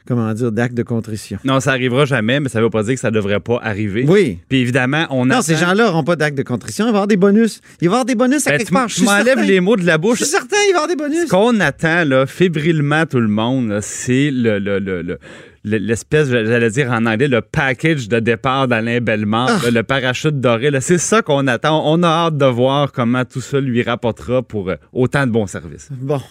comment 0.07 0.33
dire, 0.33 0.51
d'acte 0.51 0.73
de 0.75 0.83
contrition. 0.83 1.37
Non, 1.43 1.59
ça 1.59 1.71
arrivera 1.71 2.05
jamais, 2.05 2.39
mais 2.39 2.49
ça 2.49 2.59
ne 2.59 2.63
veut 2.65 2.69
pas 2.69 2.83
dire 2.83 2.93
que 2.95 2.99
ça 2.99 3.09
ne 3.09 3.15
devrait 3.15 3.39
pas 3.39 3.59
arriver. 3.63 4.05
Oui. 4.07 4.39
Puis 4.49 4.59
évidemment, 4.59 5.05
on 5.09 5.25
Non, 5.25 5.35
attend- 5.35 5.41
ces 5.43 5.55
gens-là 5.55 5.85
n'auront 5.85 6.03
pas 6.03 6.15
d'acte 6.15 6.37
de 6.37 6.43
contrition. 6.43 6.85
Il 6.85 6.87
va 6.87 6.91
y 6.91 6.95
avoir 6.95 7.07
des 7.07 7.17
bonus. 7.17 7.61
Il 7.81 7.89
va 7.89 7.93
y 7.93 7.95
avoir 7.95 8.05
des 8.05 8.15
bonus 8.15 8.45
à 8.47 8.51
Ben, 8.51 8.57
quelque 8.57 8.71
part. 8.71 8.87
Je 8.89 8.95
certain. 9.03 9.41
les 9.43 9.59
mots 9.59 9.75
de 9.77 9.85
la 9.85 9.93
Je 9.93 9.97
bouche. 9.99 10.17
suis 10.17 10.25
certain, 10.25 10.57
il 10.67 10.73
va 10.73 10.79
y 10.79 10.83
avoir 10.83 10.87
des 10.87 10.95
bonus. 10.95 11.25
Ce 11.25 11.29
qu'on 11.29 11.59
attend, 11.59 12.03
là, 12.05 12.25
fébrilement 12.25 13.05
tout 13.05 13.19
le 13.19 13.27
monde, 13.27 13.79
c'est 13.81 14.31
le- 14.31 14.59
le- 14.59 14.79
le- 14.79 15.01
le- 15.03 15.19
l'espèce, 15.65 16.29
j'allais 16.29 16.69
dire 16.69 16.91
en 16.91 17.05
anglais, 17.05 17.27
le 17.27 17.41
package 17.41 18.07
de 18.07 18.19
départ 18.19 18.67
d'Alain 18.67 18.99
Bellemare, 19.01 19.61
Ah. 19.65 19.71
le 19.71 19.83
parachute 19.83 20.39
doré. 20.39 20.69
C'est 20.81 20.97
ça 20.97 21.21
qu'on 21.21 21.47
attend. 21.47 21.83
On 21.91 22.03
a 22.03 22.07
hâte 22.07 22.37
de 22.37 22.45
voir 22.45 22.91
comment 22.91 23.25
tout 23.25 23.41
ça 23.41 23.59
lui 23.59 23.81
rapportera 23.83 24.43
pour 24.43 24.69
euh, 24.69 24.75
autant 24.93 25.25
de 25.25 25.31
bons 25.31 25.47
services. 25.47 25.89
Bon, 25.91 26.21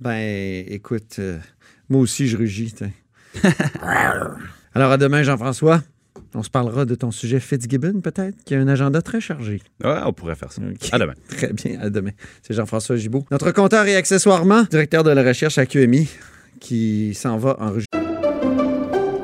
ben, 0.00 0.64
écoute, 0.68 1.16
euh, 1.18 1.38
moi 1.88 2.00
aussi, 2.02 2.28
je 2.28 2.36
rugis. 2.36 2.74
Alors, 4.74 4.92
à 4.92 4.96
demain, 4.98 5.22
Jean-François. 5.22 5.82
On 6.34 6.42
se 6.42 6.48
parlera 6.50 6.86
de 6.86 6.94
ton 6.94 7.10
sujet 7.10 7.40
Fitzgibbon, 7.40 8.00
peut-être, 8.00 8.42
qui 8.44 8.54
a 8.54 8.58
un 8.60 8.68
agenda 8.68 9.02
très 9.02 9.20
chargé. 9.20 9.60
Ouais, 9.84 9.98
on 10.06 10.12
pourrait 10.14 10.34
faire 10.34 10.50
ça. 10.50 10.62
À 10.90 10.98
demain. 10.98 11.12
Très 11.28 11.52
bien, 11.52 11.78
à 11.80 11.90
demain. 11.90 12.12
C'est 12.42 12.54
Jean-François 12.54 12.96
Gibault. 12.96 13.26
Notre 13.30 13.50
compteur 13.50 13.84
et 13.86 13.96
accessoirement 13.96 14.62
directeur 14.70 15.04
de 15.04 15.10
la 15.10 15.22
recherche 15.22 15.58
à 15.58 15.66
QMI, 15.66 16.08
qui 16.58 17.12
s'en 17.14 17.36
va 17.36 17.56
en. 17.60 18.01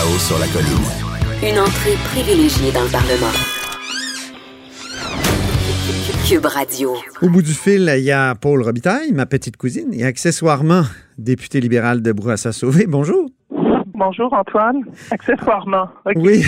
Là-haut 0.00 0.18
sur 0.18 0.38
la 0.38 0.46
colline. 0.46 0.86
Une 1.42 1.58
entrée 1.58 1.94
privilégiée 2.04 2.72
dans 2.72 2.84
le 2.84 2.88
Parlement. 2.88 3.32
Cube 6.26 6.46
Radio. 6.46 6.96
Au 7.20 7.28
bout 7.28 7.42
du 7.42 7.52
fil, 7.52 7.92
il 7.98 8.04
y 8.04 8.10
a 8.10 8.34
Paul 8.34 8.62
Robitaille, 8.62 9.12
ma 9.12 9.26
petite 9.26 9.58
cousine, 9.58 9.92
et 9.92 10.04
accessoirement 10.04 10.84
député 11.18 11.60
libéral 11.60 12.00
de 12.00 12.12
Brouassa-Sauvé. 12.12 12.86
Bonjour. 12.86 13.29
Bonjour 14.00 14.32
Antoine. 14.32 14.80
Accessoirement. 15.10 15.90
Oui, 16.16 16.42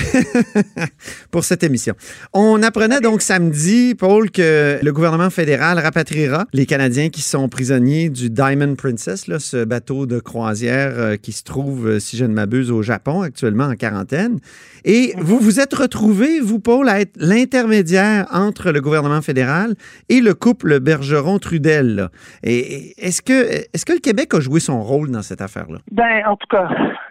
pour 1.31 1.45
cette 1.45 1.63
émission. 1.63 1.93
On 2.33 2.63
apprenait 2.63 3.01
donc 3.01 3.21
samedi, 3.21 3.95
Paul, 3.95 4.31
que 4.31 4.79
le 4.83 4.91
gouvernement 4.91 5.29
fédéral 5.29 5.79
rapatriera 5.79 6.47
les 6.55 6.65
Canadiens 6.65 7.11
qui 7.11 7.21
sont 7.21 7.51
prisonniers 7.51 8.09
du 8.09 8.31
Diamond 8.31 8.75
Princess, 8.75 9.27
là, 9.29 9.39
ce 9.39 9.67
bateau 9.67 10.07
de 10.07 10.19
croisière 10.19 10.93
euh, 10.97 11.17
qui 11.17 11.33
se 11.33 11.45
trouve, 11.45 11.89
euh, 11.89 11.99
si 12.01 12.17
je 12.17 12.25
ne 12.25 12.33
m'abuse, 12.33 12.71
au 12.71 12.81
Japon, 12.81 13.21
actuellement 13.21 13.65
en 13.65 13.75
quarantaine. 13.75 14.39
Et 14.87 15.13
vous 15.19 15.39
vous 15.39 15.61
êtes 15.61 15.75
retrouvé, 15.75 16.41
vous, 16.41 16.59
Paul, 16.59 16.89
à 16.89 17.01
être 17.01 17.13
l'intermédiaire 17.17 18.29
entre 18.33 18.73
le 18.73 18.81
gouvernement 18.81 19.21
fédéral 19.21 19.75
et 20.09 20.23
le 20.23 20.33
couple 20.33 20.81
Bergeron-Trudel. 20.81 22.09
Et 22.43 22.63
et 22.63 22.95
est-ce 23.09 23.21
que, 23.21 23.67
est-ce 23.75 23.85
que 23.85 23.93
le 23.93 23.99
Québec 23.99 24.33
a 24.33 24.41
joué 24.41 24.59
son 24.59 24.83
rôle 24.83 25.11
dans 25.11 25.21
cette 25.23 25.43
affaire-là? 25.43 25.81
Ben, 25.91 26.23
en 26.27 26.37
tout 26.37 26.47
cas, 26.49 26.69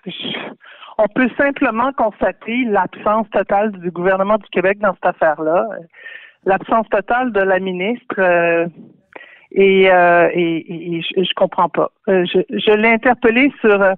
je- 0.08 0.31
on 1.04 1.08
peut 1.08 1.30
simplement 1.38 1.92
constater 1.94 2.64
l'absence 2.66 3.28
totale 3.32 3.72
du 3.72 3.92
gouvernement 3.92 4.38
du 4.38 4.48
Québec 4.52 4.78
dans 4.80 4.94
cette 4.94 5.06
affaire-là. 5.16 5.68
L'absence 6.46 6.88
totale 6.90 7.32
de 7.32 7.42
la 7.42 7.60
ministre. 7.60 8.16
euh, 8.20 8.68
et, 9.54 9.92
euh, 9.92 10.30
et, 10.34 10.98
et- 10.98 11.02
je, 11.02 11.34
comprends 11.36 11.68
pas. 11.70 11.92
Euh, 12.08 12.24
je 12.26 12.40
je 12.50 12.72
l'ai 12.72 12.88
interpellé 12.90 13.52
sur 13.60 13.82
euh, 13.82 13.94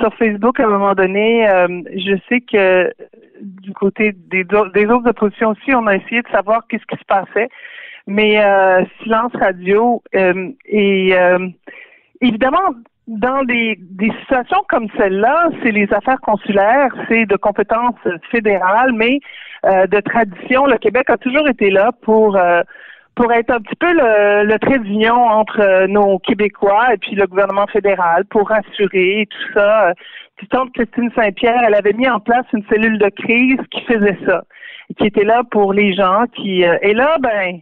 sur 0.00 0.14
Facebook 0.14 0.58
à 0.58 0.64
un 0.64 0.68
moment 0.68 0.94
donné. 0.94 1.48
euh, 1.48 1.82
je 1.94 2.16
sais 2.28 2.40
que 2.40 2.90
du 3.42 3.72
côté 3.74 4.12
des, 4.12 4.44
des 4.44 4.86
autres 4.86 5.10
oppositions 5.10 5.50
aussi, 5.50 5.74
on 5.74 5.86
a 5.86 5.96
essayé 5.96 6.22
de 6.22 6.28
savoir 6.28 6.66
qu'est-ce 6.68 6.86
qui 6.86 6.96
se 6.98 7.04
passait. 7.04 7.50
Mais 8.06 8.42
euh, 8.42 8.84
silence 9.02 9.32
radio 9.34 10.02
et 10.14 11.12
évidemment 12.22 12.70
dans 13.06 13.44
des, 13.44 13.78
des 13.80 14.10
situations 14.20 14.62
comme 14.68 14.88
celle-là, 14.98 15.50
c'est 15.62 15.70
les 15.70 15.92
affaires 15.92 16.20
consulaires, 16.20 16.92
c'est 17.08 17.26
de 17.26 17.36
compétences 17.36 17.94
fédérales, 18.30 18.92
mais 18.92 19.20
euh, 19.64 19.86
de 19.86 20.00
tradition, 20.00 20.66
le 20.66 20.76
Québec 20.78 21.08
a 21.10 21.16
toujours 21.16 21.48
été 21.48 21.70
là 21.70 21.92
pour 22.02 22.36
euh, 22.36 22.62
pour 23.14 23.32
être 23.32 23.50
un 23.50 23.60
petit 23.60 23.76
peu 23.76 23.90
le, 23.92 24.44
le 24.44 24.58
trait 24.58 24.78
d'union 24.78 25.14
entre 25.14 25.60
euh, 25.60 25.86
nos 25.86 26.18
Québécois 26.18 26.92
et 26.92 26.98
puis 26.98 27.16
le 27.16 27.26
gouvernement 27.26 27.66
fédéral 27.66 28.26
pour 28.26 28.48
rassurer 28.48 29.22
et 29.22 29.26
tout 29.26 29.52
ça. 29.54 29.88
Euh, 29.88 29.92
Puis 30.36 30.46
tante 30.48 30.72
Christine 30.74 31.10
Saint-Pierre, 31.16 31.62
elle 31.66 31.74
avait 31.74 31.94
mis 31.94 32.08
en 32.08 32.20
place 32.20 32.44
une 32.52 32.64
cellule 32.70 32.98
de 32.98 33.08
crise 33.08 33.58
qui 33.70 33.80
faisait 33.86 34.18
ça, 34.26 34.44
qui 34.98 35.06
était 35.06 35.24
là 35.24 35.42
pour 35.50 35.72
les 35.72 35.94
gens 35.94 36.24
qui 36.34 36.64
euh, 36.64 36.76
et 36.82 36.92
là 36.92 37.16
ben 37.20 37.60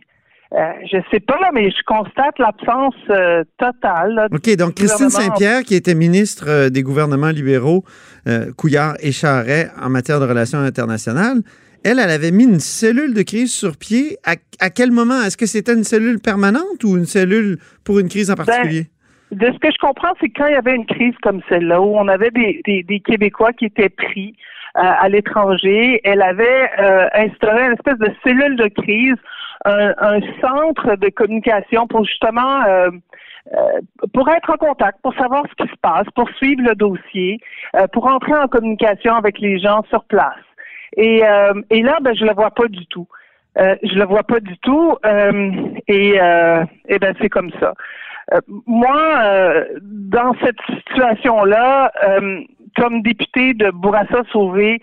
euh, 0.54 0.72
je 0.90 0.98
sais 1.10 1.20
pas 1.20 1.36
là, 1.40 1.50
mais 1.52 1.70
je 1.70 1.82
constate 1.84 2.38
l'absence 2.38 2.94
euh, 3.10 3.42
totale. 3.58 4.14
là, 4.14 4.28
OK, 4.30 4.56
donc 4.56 4.74
Christine 4.74 5.10
Saint-Pierre, 5.10 5.62
qui 5.62 5.74
était 5.74 5.96
ministre 5.96 6.44
euh, 6.48 6.70
des 6.70 6.82
gouvernements 6.82 7.30
libéraux, 7.30 7.84
Couillard 8.56 8.94
et 9.00 9.12
Charret 9.12 9.68
en 9.82 9.90
matière 9.90 10.18
de 10.20 10.26
relations 10.26 10.60
internationales, 10.60 11.42
elle, 11.84 11.98
elle 11.98 12.10
avait 12.10 12.30
mis 12.30 12.44
une 12.44 12.60
cellule 12.60 13.12
de 13.12 13.22
crise 13.22 13.52
sur 13.52 13.76
pied. 13.76 14.16
À, 14.24 14.36
à 14.60 14.70
quel 14.70 14.92
moment? 14.92 15.20
Est-ce 15.22 15.36
que 15.36 15.44
c'était 15.44 15.74
une 15.74 15.84
cellule 15.84 16.18
permanente 16.20 16.82
ou 16.84 16.96
une 16.96 17.04
cellule 17.04 17.58
pour 17.84 17.98
une 17.98 18.08
crise 18.08 18.30
en 18.30 18.34
particulier? 18.34 18.86
De 19.32 19.46
ce 19.46 19.58
que 19.58 19.70
je 19.70 19.78
comprends, 19.78 20.14
c'est 20.20 20.28
que 20.28 20.34
quand 20.40 20.46
il 20.46 20.52
y 20.52 20.56
avait 20.56 20.74
une 20.74 20.86
crise 20.86 21.14
comme 21.22 21.42
celle-là, 21.48 21.82
où 21.82 21.96
on 21.98 22.08
avait 22.08 22.30
des, 22.30 22.62
des, 22.64 22.82
des 22.84 23.00
Québécois 23.00 23.52
qui 23.52 23.66
étaient 23.66 23.90
pris 23.90 24.36
à 24.74 25.08
l'étranger, 25.08 26.00
elle 26.02 26.22
avait 26.22 26.70
instauré 27.14 27.66
une 27.66 27.72
espèce 27.74 27.98
de 27.98 28.10
cellule 28.24 28.56
de 28.56 28.68
crise, 28.68 29.16
un, 29.64 29.94
un 29.98 30.20
centre 30.40 30.96
de 30.96 31.08
communication 31.08 31.86
pour 31.86 32.04
justement 32.04 32.62
euh, 32.66 32.90
euh, 33.52 33.80
pour 34.14 34.28
être 34.30 34.50
en 34.50 34.56
contact, 34.56 35.00
pour 35.02 35.14
savoir 35.14 35.44
ce 35.50 35.64
qui 35.64 35.70
se 35.70 35.76
passe, 35.82 36.06
pour 36.14 36.28
suivre 36.30 36.62
le 36.62 36.74
dossier, 36.74 37.38
euh, 37.76 37.86
pour 37.92 38.06
entrer 38.06 38.34
en 38.34 38.48
communication 38.48 39.14
avec 39.14 39.38
les 39.38 39.58
gens 39.58 39.82
sur 39.90 40.04
place. 40.04 40.44
Et, 40.96 41.22
euh, 41.26 41.52
et 41.70 41.82
là, 41.82 41.98
ben, 42.00 42.14
je 42.16 42.24
le 42.24 42.32
vois 42.32 42.52
pas 42.52 42.68
du 42.68 42.86
tout. 42.86 43.06
Euh, 43.58 43.76
je 43.82 43.94
le 43.94 44.06
vois 44.06 44.22
pas 44.22 44.40
du 44.40 44.56
tout. 44.58 44.96
euh, 45.04 45.52
et, 45.88 46.14
et 46.88 46.98
ben 46.98 47.14
c'est 47.20 47.28
comme 47.28 47.50
ça. 47.60 47.74
Moi, 48.66 48.96
dans 49.82 50.34
cette 50.42 50.60
situation-là, 50.78 51.92
comme 52.76 53.02
député 53.02 53.52
de 53.54 53.70
Bourassa 53.70 54.22
Sauvé, 54.32 54.80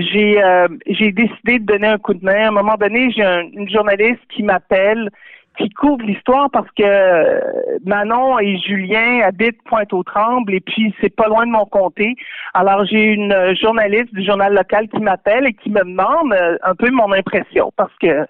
j'ai 0.00 0.42
euh, 0.42 0.68
j'ai 0.86 1.12
décidé 1.12 1.58
de 1.58 1.64
donner 1.64 1.88
un 1.88 1.98
coup 1.98 2.14
de 2.14 2.24
main. 2.24 2.44
À 2.44 2.48
un 2.48 2.52
moment 2.52 2.74
donné, 2.78 3.10
j'ai 3.12 3.22
un- 3.24 3.44
une 3.52 3.68
journaliste 3.68 4.20
qui 4.30 4.42
m'appelle, 4.42 5.10
qui 5.58 5.68
couvre 5.70 6.02
l'histoire 6.04 6.50
parce 6.50 6.68
que 6.76 6.82
euh, 6.84 7.40
Manon 7.84 8.38
et 8.40 8.56
Julien 8.58 9.20
habitent 9.24 9.62
Pointe-aux-Trembles 9.64 10.52
et 10.54 10.60
puis 10.60 10.94
c'est 11.00 11.14
pas 11.14 11.28
loin 11.28 11.46
de 11.46 11.52
mon 11.52 11.64
comté. 11.66 12.14
Alors 12.54 12.84
j'ai 12.86 13.04
une 13.04 13.32
euh, 13.32 13.54
journaliste 13.54 14.12
du 14.14 14.24
journal 14.24 14.52
local 14.54 14.88
qui 14.88 15.00
m'appelle 15.00 15.46
et 15.46 15.52
qui 15.54 15.70
me 15.70 15.80
demande 15.80 16.32
euh, 16.32 16.56
un 16.64 16.74
peu 16.74 16.90
mon 16.90 17.12
impression 17.12 17.72
parce 17.76 17.94
que 18.00 18.26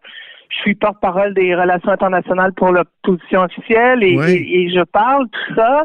je 0.50 0.56
suis 0.60 0.74
porte-parole 0.74 1.34
des 1.34 1.54
relations 1.54 1.90
internationales 1.90 2.52
pour 2.52 2.70
l'opposition 2.70 3.40
officielle 3.40 4.04
et, 4.04 4.16
Ouais. 4.18 4.34
et- 4.34 4.62
et 4.64 4.68
je 4.70 4.82
parle 4.84 5.26
tout 5.30 5.54
ça 5.56 5.84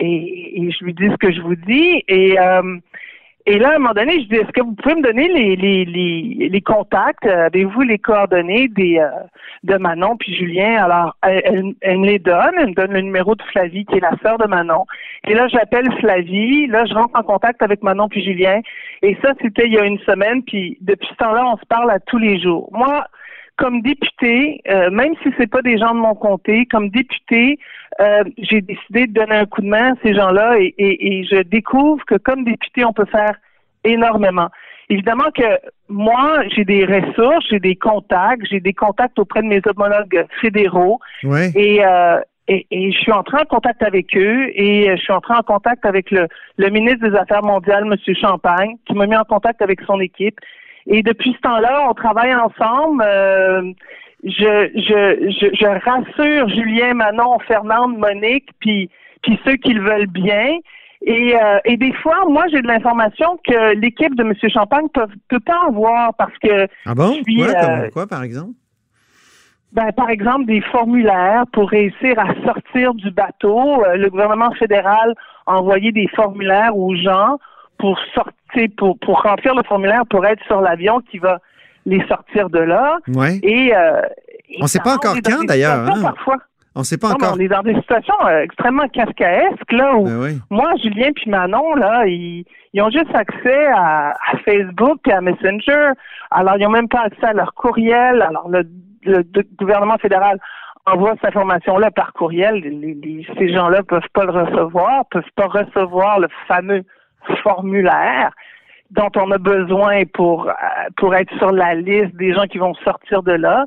et, 0.00 0.60
et 0.62 0.70
je 0.72 0.84
lui 0.84 0.92
dis 0.92 1.08
ce 1.08 1.16
que 1.16 1.32
je 1.32 1.40
vous 1.40 1.54
dis 1.54 2.02
et 2.08 2.38
euh, 2.38 2.76
et 3.46 3.58
là, 3.58 3.70
à 3.70 3.74
un 3.76 3.78
moment 3.78 3.94
donné, 3.94 4.20
je 4.20 4.28
dis, 4.28 4.36
est-ce 4.36 4.52
que 4.52 4.60
vous 4.60 4.74
pouvez 4.74 4.94
me 4.94 5.02
donner 5.02 5.28
les, 5.28 5.56
les, 5.56 5.84
les, 5.84 6.48
les 6.50 6.60
contacts, 6.60 7.24
euh, 7.24 7.46
avez-vous 7.46 7.80
les 7.82 7.98
coordonnées 7.98 8.68
des 8.68 8.98
euh, 8.98 9.08
de 9.64 9.76
Manon 9.76 10.16
puis 10.18 10.34
Julien? 10.34 10.82
Alors, 10.82 11.16
elle, 11.22 11.42
elle, 11.44 11.74
elle 11.80 11.98
me 11.98 12.06
les 12.06 12.18
donne, 12.18 12.52
elle 12.58 12.68
me 12.68 12.74
donne 12.74 12.92
le 12.92 13.00
numéro 13.00 13.34
de 13.34 13.42
Flavie, 13.44 13.86
qui 13.86 13.96
est 13.96 14.00
la 14.00 14.12
sœur 14.22 14.36
de 14.38 14.46
Manon. 14.46 14.84
Et 15.26 15.34
là, 15.34 15.48
j'appelle 15.48 15.90
Flavie, 16.00 16.66
là, 16.66 16.84
je 16.84 16.94
rentre 16.94 17.18
en 17.18 17.22
contact 17.22 17.62
avec 17.62 17.82
Manon 17.82 18.08
puis 18.08 18.22
Julien. 18.22 18.60
Et 19.02 19.16
ça, 19.22 19.32
c'était 19.40 19.66
il 19.66 19.72
y 19.72 19.78
a 19.78 19.84
une 19.84 20.00
semaine, 20.00 20.42
puis 20.42 20.76
depuis 20.82 21.08
ce 21.10 21.16
temps-là, 21.16 21.44
on 21.46 21.56
se 21.56 21.66
parle 21.66 21.90
à 21.90 21.98
tous 21.98 22.18
les 22.18 22.38
jours. 22.38 22.68
Moi, 22.72 23.04
comme 23.62 23.82
député, 23.82 24.60
euh, 24.68 24.90
même 24.90 25.14
si 25.22 25.28
c'est 25.38 25.50
pas 25.56 25.62
des 25.62 25.76
gens 25.78 25.94
de 25.94 26.00
mon 26.00 26.14
comté, 26.14 26.66
comme 26.66 26.88
député, 26.88 27.58
euh, 28.00 28.24
j'ai 28.38 28.60
décidé 28.62 29.06
de 29.06 29.12
donner 29.12 29.36
un 29.36 29.46
coup 29.46 29.60
de 29.60 29.68
main 29.68 29.92
à 29.92 29.96
ces 30.02 30.14
gens-là 30.14 30.58
et, 30.58 30.74
et- 30.78 30.98
et 31.20 31.24
je 31.30 31.42
découvre 31.42 32.02
que 32.06 32.16
comme 32.16 32.42
député, 32.44 32.84
on 32.84 32.92
peut 33.00 33.10
faire 33.18 33.34
énormément. 33.84 34.48
Évidemment 34.88 35.30
que 35.34 35.44
moi, 35.88 36.42
j'ai 36.54 36.64
des 36.64 36.84
ressources, 36.84 37.46
j'ai 37.50 37.60
des 37.60 37.76
contacts, 37.76 38.44
j'ai 38.50 38.60
des 38.60 38.72
contacts 38.72 39.18
auprès 39.18 39.42
de 39.42 39.46
mes 39.46 39.60
homologues 39.66 40.26
fédéraux 40.40 40.98
Oui. 41.24 41.50
et, 41.54 41.84
euh, 41.84 42.18
et, 42.48 42.66
et 42.72 42.90
je 42.90 42.98
suis 42.98 43.12
entré 43.12 43.36
en 43.40 43.44
contact 43.44 43.82
avec 43.82 44.16
eux 44.16 44.48
et 44.54 44.90
euh, 44.90 44.96
je 44.96 45.02
suis 45.02 45.12
entré 45.12 45.34
en 45.34 45.42
contact 45.42 45.84
avec 45.86 46.10
le, 46.10 46.26
le 46.56 46.68
ministre 46.70 47.08
des 47.08 47.16
Affaires 47.16 47.44
mondiales, 47.44 47.84
M. 47.86 48.14
Champagne, 48.16 48.74
qui 48.86 48.94
m'a 48.94 49.06
mis 49.06 49.16
en 49.16 49.22
contact 49.24 49.62
avec 49.62 49.80
son 49.82 50.00
équipe. 50.00 50.38
Et 50.86 51.02
depuis 51.02 51.32
ce 51.34 51.40
temps-là, 51.40 51.86
on 51.88 51.94
travaille 51.94 52.34
ensemble. 52.34 53.02
Euh, 53.06 53.72
je, 54.24 54.30
je, 54.74 55.30
je, 55.30 55.46
je 55.54 55.66
rassure 55.66 56.48
Julien, 56.48 56.94
Manon, 56.94 57.38
Fernande, 57.46 57.96
Monique, 57.98 58.48
puis, 58.60 58.90
puis 59.22 59.38
ceux 59.44 59.56
qui 59.56 59.72
le 59.72 59.82
veulent 59.82 60.06
bien. 60.06 60.58
Et, 61.02 61.34
euh, 61.34 61.58
et 61.64 61.76
des 61.78 61.92
fois, 61.94 62.24
moi, 62.28 62.44
j'ai 62.50 62.60
de 62.60 62.66
l'information 62.66 63.38
que 63.46 63.74
l'équipe 63.76 64.14
de 64.14 64.22
M. 64.22 64.34
Champagne 64.50 64.86
peut, 64.92 65.06
peut 65.28 65.40
pas 65.40 65.60
avoir 65.68 66.12
parce 66.14 66.36
que 66.42 66.66
Ah 66.84 66.94
bon? 66.94 67.14
je 67.14 67.22
suis, 67.22 67.36
Quoi, 67.36 67.46
euh, 67.64 67.88
quoi, 67.90 68.06
par 68.06 68.22
exemple? 68.22 68.50
ben, 69.72 69.92
par 69.92 70.10
exemple, 70.10 70.44
des 70.46 70.60
formulaires 70.60 71.44
pour 71.52 71.70
réussir 71.70 72.18
à 72.18 72.34
sortir 72.44 72.92
du 72.94 73.10
bateau. 73.12 73.82
Euh, 73.86 73.96
le 73.96 74.10
gouvernement 74.10 74.50
fédéral 74.58 75.14
a 75.46 75.56
envoyé 75.58 75.92
des 75.92 76.08
formulaires 76.08 76.76
aux 76.76 76.94
gens 76.96 77.38
pour 77.80 77.98
sortir, 78.14 78.68
pour, 78.76 78.98
pour 78.98 79.22
remplir 79.22 79.54
le 79.54 79.62
formulaire 79.64 80.02
pour 80.10 80.24
être 80.26 80.42
sur 80.46 80.60
l'avion 80.60 81.00
qui 81.10 81.18
va 81.18 81.38
les 81.86 82.04
sortir 82.06 82.50
de 82.50 82.58
là. 82.58 82.98
Et, 83.42 83.74
euh, 83.74 84.02
et 84.48 84.58
On 84.62 84.66
sait 84.66 84.80
pas 84.80 84.94
encore 84.94 85.14
quand, 85.24 85.44
d'ailleurs, 85.46 85.88
hein? 85.88 86.02
Parfois. 86.02 86.36
On 86.76 86.80
ne 86.80 86.84
sait 86.84 86.98
pas 86.98 87.08
Non, 87.08 87.14
encore. 87.14 87.32
on 87.36 87.40
est 87.40 87.48
dans 87.48 87.62
des 87.62 87.74
situations 87.74 88.14
euh, 88.26 88.42
extrêmement 88.42 88.86
kafkaesques, 88.88 89.72
là, 89.72 89.96
où 89.96 90.04
Ben 90.04 90.20
oui. 90.20 90.38
moi, 90.50 90.72
Julien 90.82 91.10
puis 91.16 91.28
Manon, 91.28 91.74
là, 91.74 92.06
ils, 92.06 92.44
ils 92.72 92.80
ont 92.82 92.90
juste 92.90 93.12
accès 93.14 93.66
à, 93.74 94.10
à 94.10 94.36
Facebook 94.44 94.98
et 95.08 95.12
à 95.12 95.20
Messenger. 95.20 95.90
Alors, 96.30 96.54
ils 96.58 96.62
n'ont 96.62 96.70
même 96.70 96.88
pas 96.88 97.00
accès 97.06 97.26
à 97.26 97.32
leur 97.32 97.54
courriel. 97.54 98.22
Alors, 98.22 98.48
le, 98.48 98.62
gouvernement 99.58 99.96
fédéral 99.98 100.38
envoie 100.86 101.14
cette 101.20 101.30
information-là 101.34 101.90
par 101.90 102.12
courriel. 102.12 102.56
Les- 102.56 102.94
les- 102.94 103.26
ces 103.38 103.52
gens-là 103.52 103.82
peuvent 103.82 104.08
pas 104.12 104.24
le 104.24 104.30
recevoir, 104.32 105.06
peuvent 105.10 105.22
pas 105.34 105.46
recevoir 105.46 106.20
le 106.20 106.28
fameux 106.46 106.82
formulaire 107.42 108.32
dont 108.90 109.10
on 109.16 109.30
a 109.30 109.38
besoin 109.38 110.02
pour 110.12 110.48
euh, 110.48 110.52
pour 110.96 111.14
être 111.14 111.32
sur 111.38 111.52
la 111.52 111.74
liste 111.74 112.14
des 112.16 112.32
gens 112.32 112.46
qui 112.46 112.58
vont 112.58 112.74
sortir 112.84 113.22
de 113.22 113.32
là. 113.32 113.66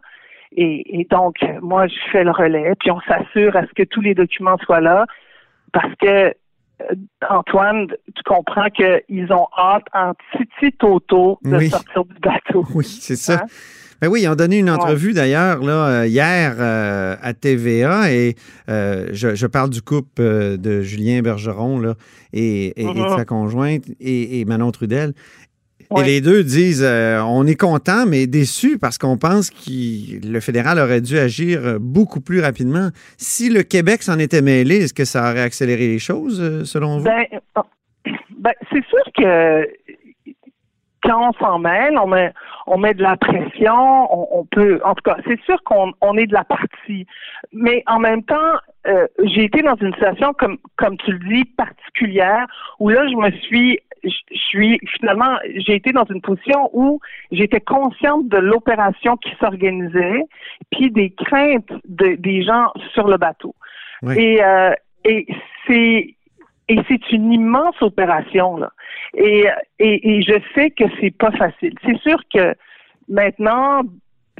Et, 0.55 0.99
et 0.99 1.07
donc, 1.09 1.37
moi, 1.61 1.87
je 1.87 1.95
fais 2.11 2.23
le 2.23 2.31
relais, 2.31 2.73
puis 2.79 2.91
on 2.91 2.99
s'assure 3.01 3.55
à 3.55 3.61
ce 3.65 3.73
que 3.75 3.83
tous 3.83 4.01
les 4.01 4.13
documents 4.13 4.57
soient 4.59 4.81
là, 4.81 5.05
parce 5.71 5.93
que 5.99 6.07
euh, 6.81 6.95
Antoine, 7.27 7.87
tu 7.87 8.23
comprends 8.23 8.67
qu'ils 8.69 9.33
ont 9.33 9.47
hâte 9.57 9.85
en 9.93 10.13
titi 10.35 10.71
toto 10.77 11.39
de 11.43 11.57
Oui. 11.57 11.69
sortir 11.69 12.05
du 12.05 12.19
bateau. 12.19 12.63
Oui, 12.75 12.83
c'est 12.85 13.15
ça. 13.15 13.33
Hein? 13.33 13.47
Ben 14.03 14.09
oui, 14.09 14.23
ils 14.23 14.27
ont 14.27 14.35
donné 14.35 14.57
une 14.57 14.69
entrevue 14.69 15.13
d'ailleurs 15.13 15.63
là 15.63 15.87
euh, 16.01 16.07
hier 16.07 16.57
euh, 16.59 17.15
à 17.21 17.33
TVA 17.33 18.11
et 18.11 18.35
euh, 18.67 19.07
je, 19.13 19.33
je 19.33 19.47
parle 19.47 19.69
du 19.69 19.81
couple 19.81 20.21
euh, 20.21 20.57
de 20.57 20.81
Julien 20.81 21.21
Bergeron 21.21 21.79
là, 21.79 21.93
et, 22.33 22.65
et- 22.65 22.81
et 22.81 22.83
de 22.83 22.99
Mhm. 22.99 23.15
sa 23.15 23.23
conjointe 23.23 23.85
et, 24.01 24.41
et 24.41 24.45
Manon 24.45 24.71
Trudel. 24.71 25.13
Et 25.97 26.03
les 26.03 26.19
deux 26.19 26.43
disent 26.43 26.83
on 26.85 27.47
est 27.47 27.55
content 27.55 28.05
mais 28.05 28.27
déçu 28.27 28.77
parce 28.77 28.97
qu'on 28.97 29.15
pense 29.17 29.49
que 29.49 30.27
le 30.27 30.39
fédéral 30.41 30.79
aurait 30.79 30.99
dû 30.99 31.17
agir 31.17 31.77
beaucoup 31.79 32.19
plus 32.19 32.41
rapidement. 32.41 32.89
Si 33.17 33.49
le 33.49 33.63
Québec 33.63 34.03
s'en 34.03 34.19
était 34.19 34.41
mêlé, 34.41 34.79
est-ce 34.83 34.93
que 34.93 35.05
ça 35.05 35.29
aurait 35.31 35.43
accéléré 35.43 35.87
les 35.87 35.99
choses 35.99 36.65
selon 36.65 36.97
vous? 36.97 37.05
Ben, 37.05 37.23
euh, 37.57 37.61
ben, 38.37 38.51
c'est 38.69 38.83
sûr 38.89 39.03
que 39.17 39.65
quand 41.03 41.29
on 41.29 41.33
s'en 41.33 41.59
mêle, 41.59 41.97
on 41.97 42.07
met, 42.07 42.31
on 42.67 42.77
met 42.77 42.93
de 42.93 43.03
la 43.03 43.17
pression, 43.17 43.73
on, 44.13 44.39
on 44.39 44.45
peut, 44.45 44.79
en 44.83 44.95
tout 44.95 45.03
cas, 45.03 45.17
c'est 45.27 45.39
sûr 45.43 45.61
qu'on 45.63 45.91
on 46.01 46.15
est 46.17 46.27
de 46.27 46.33
la 46.33 46.43
partie. 46.43 47.05
Mais 47.51 47.83
en 47.87 47.99
même 47.99 48.23
temps, 48.23 48.53
euh, 48.87 49.07
j'ai 49.23 49.43
été 49.43 49.61
dans 49.61 49.75
une 49.75 49.93
situation, 49.93 50.33
comme, 50.33 50.57
comme 50.77 50.97
tu 50.97 51.11
le 51.11 51.19
dis, 51.19 51.45
particulière, 51.45 52.45
où 52.79 52.89
là, 52.89 53.05
je 53.07 53.15
me 53.15 53.31
suis, 53.41 53.79
je 54.03 54.09
je 54.31 54.37
suis, 54.37 54.79
finalement, 54.97 55.37
j'ai 55.65 55.75
été 55.75 55.91
dans 55.91 56.05
une 56.05 56.21
position 56.21 56.69
où 56.73 56.99
j'étais 57.31 57.61
consciente 57.61 58.27
de 58.27 58.37
l'opération 58.37 59.15
qui 59.17 59.31
s'organisait, 59.39 60.23
puis 60.71 60.91
des 60.91 61.11
craintes 61.11 61.71
de- 61.85 62.15
des 62.15 62.43
gens 62.43 62.71
sur 62.93 63.07
le 63.07 63.17
bateau. 63.17 63.55
Oui. 64.01 64.15
Et, 64.17 64.43
euh, 64.43 64.73
et 65.05 65.25
c'est 65.67 66.15
et 66.69 66.77
c'est 66.87 67.11
une 67.11 67.31
immense 67.31 67.81
opération 67.81 68.57
là. 68.57 68.71
Et, 69.15 69.45
et, 69.79 70.17
et 70.17 70.21
je 70.21 70.39
sais 70.55 70.71
que 70.71 70.85
c'est 70.99 71.15
pas 71.15 71.31
facile. 71.31 71.73
C'est 71.85 71.97
sûr 71.99 72.17
que 72.33 72.55
maintenant, 73.09 73.81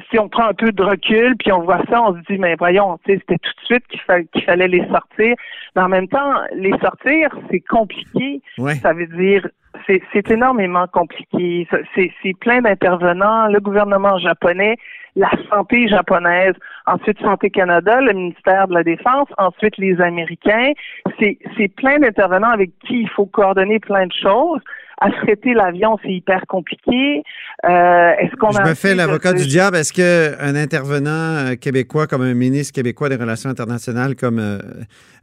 si 0.10 0.18
on 0.18 0.28
prend 0.30 0.48
un 0.48 0.54
peu 0.54 0.72
de 0.72 0.82
recul 0.82 1.36
puis 1.38 1.52
on 1.52 1.62
voit 1.62 1.84
ça, 1.90 2.02
on 2.02 2.14
se 2.16 2.20
dit 2.32 2.40
mais 2.40 2.56
voyons, 2.56 2.98
c'était 3.06 3.38
tout 3.38 3.52
de 3.62 3.66
suite 3.66 3.86
qu'il 3.88 4.00
fa- 4.02 4.24
qu'il 4.24 4.44
fallait 4.44 4.68
les 4.68 4.86
sortir. 4.88 5.36
Mais 5.76 5.82
en 5.82 5.90
même 5.90 6.08
temps, 6.08 6.34
les 6.56 6.72
sortir, 6.80 7.30
c'est 7.52 7.60
compliqué. 7.62 8.42
Ouais. 8.58 8.76
Ça 8.76 8.94
veut 8.94 9.08
dire 9.08 9.48
c'est 9.88 10.32
énormément 10.32 10.88
compliqué. 10.88 11.68
C'est 11.96 12.38
plein 12.40 12.62
d'intervenants, 12.62 13.48
le 13.48 13.60
gouvernement 13.60 14.18
japonais, 14.18 14.76
la 15.16 15.30
santé 15.50 15.88
japonaise, 15.88 16.54
ensuite 16.86 17.20
Santé 17.20 17.50
Canada, 17.50 18.02
le 18.02 18.14
ministère 18.14 18.68
de 18.68 18.74
la 18.74 18.84
Défense, 18.84 19.28
ensuite 19.38 19.78
les 19.78 20.00
Américains. 20.02 20.72
C'est 21.20 21.68
plein 21.76 22.00
d'intervenants 22.00 22.50
avec 22.50 22.72
qui 22.86 23.02
il 23.02 23.10
faut 23.10 23.26
coordonner 23.26 23.80
plein 23.80 24.08
de 24.08 24.14
choses. 24.14 24.62
Affréter 25.00 25.54
l'avion, 25.54 25.98
c'est 26.04 26.12
hyper 26.14 26.42
compliqué. 26.48 27.24
Euh, 27.66 28.12
Est-ce 28.20 28.36
qu'on 28.36 28.52
Je 28.52 28.60
a 28.60 28.66
me 28.70 28.74
fais 28.74 28.92
de- 28.94 28.98
l'avocat 28.98 29.34
du 29.34 29.46
diable. 29.48 29.78
Est-ce 29.78 29.92
qu'un 29.94 30.56
intervenant 30.56 31.10
euh, 31.52 31.56
québécois 31.56 32.08
comme 32.08 32.22
un 32.22 32.34
ministre 32.34 32.74
québécois 32.74 33.10
des 33.10 33.16
Relations 33.16 33.50
internationales 33.50 34.16
comme 34.16 34.40
euh, 34.40 34.60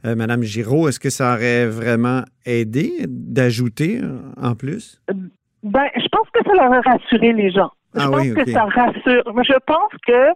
euh, 0.05 0.15
Mme 0.15 0.43
Giraud, 0.43 0.87
est-ce 0.89 0.99
que 0.99 1.09
ça 1.09 1.33
aurait 1.35 1.65
vraiment 1.67 2.21
aidé 2.45 2.91
d'ajouter 3.07 4.01
en 4.41 4.55
plus? 4.55 5.01
Ben, 5.63 5.85
je 5.95 6.07
pense 6.11 6.27
que 6.33 6.39
ça 6.45 6.53
leur 6.53 6.73
a 6.73 6.81
rassuré 6.81 7.33
les 7.33 7.51
gens. 7.51 7.71
Je 7.95 8.01
Ah 8.01 8.07
pense 8.09 8.21
oui, 8.21 8.33
que 8.33 8.49
ça 8.51 8.63
rassure. 8.65 9.23
Je 9.25 9.59
pense 9.65 9.91
que 10.07 10.27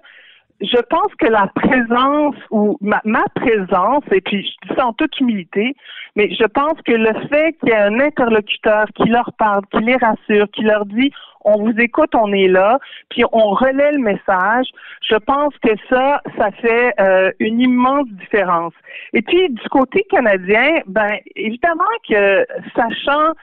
je 0.61 0.81
pense 0.89 1.13
que 1.19 1.27
la 1.27 1.47
présence 1.47 2.35
ou 2.49 2.77
ma, 2.81 3.01
ma 3.03 3.23
présence, 3.35 4.03
et 4.11 4.21
puis 4.21 4.43
je 4.43 4.67
dis 4.67 4.75
ça 4.75 4.87
en 4.87 4.93
toute 4.93 5.19
humilité, 5.19 5.75
mais 6.15 6.33
je 6.33 6.45
pense 6.45 6.81
que 6.85 6.93
le 6.93 7.13
fait 7.27 7.53
qu'il 7.59 7.69
y 7.69 7.71
ait 7.71 7.75
un 7.75 7.99
interlocuteur 7.99 8.85
qui 8.95 9.09
leur 9.09 9.31
parle, 9.33 9.63
qui 9.71 9.79
les 9.83 9.97
rassure, 9.97 10.49
qui 10.51 10.63
leur 10.63 10.85
dit 10.85 11.11
on 11.45 11.59
vous 11.59 11.77
écoute, 11.77 12.15
on 12.15 12.33
est 12.33 12.47
là, 12.47 12.79
puis 13.09 13.23
on 13.31 13.51
relaie 13.51 13.91
le 13.91 13.99
message, 13.99 14.65
je 15.07 15.15
pense 15.15 15.53
que 15.61 15.69
ça, 15.89 16.21
ça 16.37 16.49
fait 16.51 16.93
euh, 16.99 17.31
une 17.39 17.61
immense 17.61 18.07
différence. 18.09 18.73
Et 19.13 19.21
puis 19.21 19.49
du 19.49 19.69
côté 19.69 20.03
canadien, 20.09 20.81
ben 20.87 21.17
évidemment 21.35 21.83
que 22.09 22.45
sachant 22.75 23.33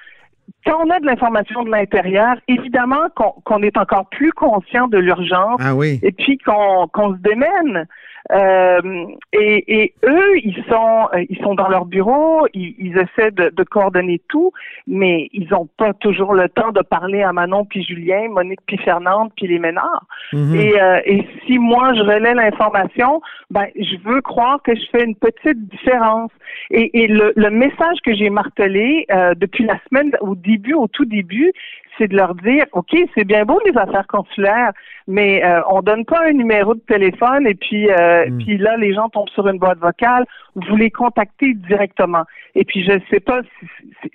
quand 0.64 0.84
on 0.84 0.90
a 0.90 1.00
de 1.00 1.06
l'information 1.06 1.62
de 1.62 1.70
l'intérieur, 1.70 2.36
évidemment 2.48 3.08
qu'on 3.14 3.62
est 3.62 3.76
encore 3.76 4.06
plus 4.10 4.32
conscient 4.32 4.88
de 4.88 4.98
l'urgence 4.98 5.60
Ah 5.60 5.74
oui. 5.74 5.98
et 6.02 6.12
puis 6.12 6.38
qu'on 6.38 6.88
qu'on 6.92 7.14
se 7.14 7.18
démène. 7.20 7.86
Euh, 8.30 9.06
et, 9.32 9.82
et 9.82 9.94
eux, 10.04 10.38
ils 10.38 10.64
sont 10.68 11.08
ils 11.28 11.38
sont 11.38 11.54
dans 11.54 11.68
leur 11.68 11.86
bureau, 11.86 12.46
ils, 12.54 12.74
ils 12.78 12.96
essaient 12.96 13.32
de, 13.32 13.50
de 13.50 13.62
coordonner 13.64 14.20
tout, 14.28 14.52
mais 14.86 15.28
ils 15.32 15.48
n'ont 15.50 15.68
pas 15.76 15.92
toujours 15.94 16.34
le 16.34 16.48
temps 16.48 16.70
de 16.70 16.82
parler 16.82 17.22
à 17.22 17.32
Manon 17.32 17.64
puis 17.64 17.82
Julien, 17.82 18.28
Monique 18.28 18.60
puis 18.66 18.78
Fernande 18.78 19.30
puis 19.36 19.48
les 19.48 19.58
Ménards. 19.58 20.06
Mhm. 20.32 20.54
Et, 20.54 20.80
euh, 20.80 21.00
et 21.04 21.26
si 21.46 21.58
moi 21.58 21.94
je 21.94 22.00
relais 22.00 22.34
l'information, 22.34 23.20
ben 23.50 23.66
je 23.76 23.96
veux 24.04 24.20
croire 24.20 24.62
que 24.62 24.74
je 24.74 24.82
fais 24.92 25.04
une 25.04 25.16
petite 25.16 25.68
différence. 25.68 26.30
Et, 26.70 27.02
et 27.02 27.06
le, 27.08 27.32
le 27.34 27.50
message 27.50 27.98
que 28.04 28.14
j'ai 28.14 28.30
martelé 28.30 29.06
euh, 29.10 29.34
depuis 29.34 29.64
la 29.64 29.78
semaine 29.88 30.12
au 30.20 30.34
début, 30.34 30.74
au 30.74 30.86
tout 30.86 31.04
début, 31.04 31.52
c'est 31.98 32.08
de 32.08 32.16
leur 32.16 32.34
dire, 32.34 32.64
ok, 32.72 32.90
c'est 33.14 33.24
bien 33.24 33.44
beau 33.44 33.60
les 33.66 33.76
affaires 33.76 34.06
consulaires, 34.06 34.72
mais 35.06 35.44
euh, 35.44 35.60
on 35.70 35.82
donne 35.82 36.04
pas 36.04 36.26
un 36.26 36.32
numéro 36.32 36.74
de 36.74 36.80
téléphone 36.80 37.46
et 37.46 37.54
puis 37.54 37.90
euh, 37.90 38.26
Mm. 38.28 38.38
puis 38.38 38.56
là 38.58 38.76
les 38.76 38.94
gens 38.94 39.08
tombent 39.08 39.28
sur 39.30 39.46
une 39.48 39.58
boîte 39.58 39.78
vocale. 39.78 40.24
Vous 40.54 40.76
les 40.76 40.90
contactez 40.90 41.54
directement. 41.54 42.24
Et 42.54 42.64
puis 42.64 42.84
je 42.84 42.92
sais 43.10 43.20
pas 43.20 43.40
si, 43.60 44.10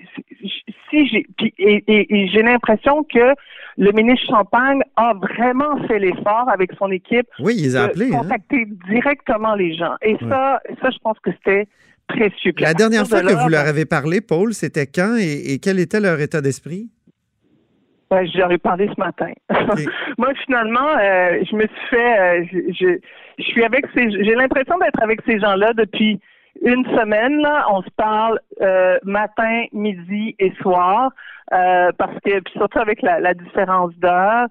si, 0.90 1.08
j'ai 1.08 1.26
et, 1.60 1.84
et- 1.88 2.16
et 2.24 2.28
j'ai 2.30 2.42
l'impression 2.42 3.04
que 3.04 3.34
le 3.78 3.92
ministre 3.92 4.26
Champagne 4.28 4.82
a 4.96 5.14
vraiment 5.14 5.78
fait 5.88 6.00
l'effort 6.00 6.46
avec 6.52 6.72
son 6.80 6.90
équipe 6.92 7.28
Oui, 7.40 7.54
ils 7.58 7.74
de 7.74 7.78
appelés. 7.78 8.10
hein? 8.14 8.20
contacter 8.22 8.66
directement 8.90 9.54
les 9.56 9.76
gens. 9.76 9.94
Et 10.02 10.16
ça, 10.30 10.60
ça, 10.82 10.90
je 10.90 10.98
pense 11.00 11.20
que 11.20 11.32
c'était 11.32 11.68
précieux. 12.08 12.54
La 12.60 12.74
dernière 12.74 13.06
fois 13.06 13.22
que 13.22 13.34
vous 13.34 13.50
leur 13.50 13.68
avez 13.68 13.86
parlé, 13.86 14.22
Paul, 14.22 14.54
c'était 14.54 14.88
quand 14.88 15.16
et, 15.20 15.54
et 15.54 15.60
quel 15.60 15.78
était 15.80 16.00
leur 16.00 16.20
état 16.20 16.42
d'esprit? 16.42 16.90
Ben, 18.10 18.26
leur 18.38 18.52
ai 18.52 18.58
parlé 18.58 18.90
ce 18.94 19.00
matin. 19.00 19.32
Moi, 20.18 20.34
finalement, 20.46 20.98
euh, 21.00 21.44
je 21.50 21.56
me 21.56 21.68
suis 21.68 21.88
fait, 21.90 22.20
euh, 22.20 22.46
je, 22.52 22.58
je, 22.74 23.00
je 23.38 23.44
suis 23.44 23.64
avec 23.64 23.86
ces, 23.94 24.10
j'ai 24.12 24.36
l'impression 24.36 24.78
d'être 24.78 25.02
avec 25.02 25.22
ces 25.26 25.40
gens-là 25.40 25.74
depuis 25.74 26.20
une 26.62 26.86
semaine. 26.86 27.42
Là, 27.42 27.66
on 27.72 27.82
se 27.82 27.90
parle 27.98 28.40
euh, 28.62 28.98
matin, 29.04 29.66
midi 29.74 30.36
et 30.40 30.52
soir, 30.62 31.12
euh, 31.54 31.92
parce 31.98 32.16
que 32.26 32.40
puis 32.40 32.54
surtout 32.56 32.80
avec 32.80 33.02
la, 33.02 33.20
la 33.20 33.34
différence 33.34 33.94
d'heure. 33.98 34.48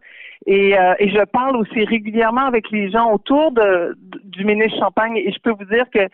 Et, 0.47 0.79
euh, 0.79 0.95
et 0.99 1.09
je 1.09 1.25
parle 1.25 1.57
aussi 1.57 1.85
régulièrement 1.85 2.47
avec 2.47 2.71
les 2.71 2.90
gens 2.90 3.12
autour 3.12 3.53
de, 3.53 3.97
du 4.25 4.45
ministre 4.45 4.79
Champagne. 4.79 5.16
Et 5.16 5.33
je 5.33 5.38
peux 5.40 5.51
vous 5.51 5.64
dire 5.64 5.87
que 5.92 6.09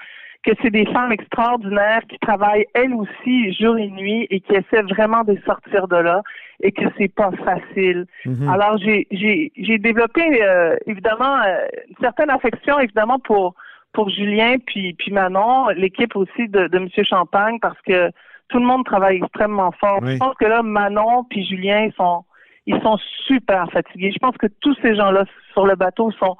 que 0.44 0.50
c'est 0.61 0.70
des 0.70 0.87
femmes 0.87 1.12
extraordinaires 1.12 2.02
qui 2.09 2.18
travaillent 2.18 2.66
elles 2.74 2.94
aussi 2.94 3.52
jour 3.55 3.78
et 3.78 3.88
nuit 3.88 4.26
et 4.31 4.40
qui 4.40 4.52
essaient 4.55 4.83
vraiment 4.83 5.22
de 5.22 5.38
sortir 5.46 5.87
de 5.88 5.96
là 5.96 6.22
et 6.61 6.72
que 6.72 6.83
c'est 6.98 7.12
pas 7.14 7.31
facile. 7.44 8.07
Mhm. 8.26 8.48
Alors 8.48 8.76
j'ai 8.78 9.07
j'ai 9.11 9.52
j'ai 9.57 9.78
développé 9.78 10.42
euh, 10.42 10.76
évidemment 10.87 11.37
euh, 11.42 11.66
une 11.88 11.96
certaine 12.00 12.31
affection 12.31 12.78
évidemment 12.81 13.20
pour 13.20 13.55
pour 13.92 14.09
Julien 14.11 14.57
puis 14.66 14.94
puis 14.94 15.12
Manon, 15.12 15.68
l'équipe 15.76 16.16
aussi 16.16 16.48
de 16.48 16.66
de 16.66 16.78
Monsieur 16.78 17.05
Champagne 17.05 17.59
parce 17.61 17.81
que 17.83 18.11
tout 18.48 18.59
le 18.59 18.66
monde 18.66 18.85
travaille 18.85 19.18
extrêmement 19.18 19.72
fort. 19.81 20.00
Oui. 20.02 20.14
Je 20.14 20.18
pense 20.18 20.35
que 20.35 20.46
là 20.46 20.62
Manon 20.62 21.24
puis 21.31 21.44
Julien 21.44 21.85
ils 21.85 21.94
sont 21.94 22.24
ils 22.66 22.81
sont 22.83 22.98
super 23.26 23.70
fatigués. 23.70 24.11
Je 24.12 24.18
pense 24.18 24.37
que 24.37 24.46
tous 24.61 24.76
ces 24.83 24.94
gens-là 24.94 25.24
sur 25.52 25.66
le 25.66 25.74
bateau 25.74 26.11
sont 26.12 26.37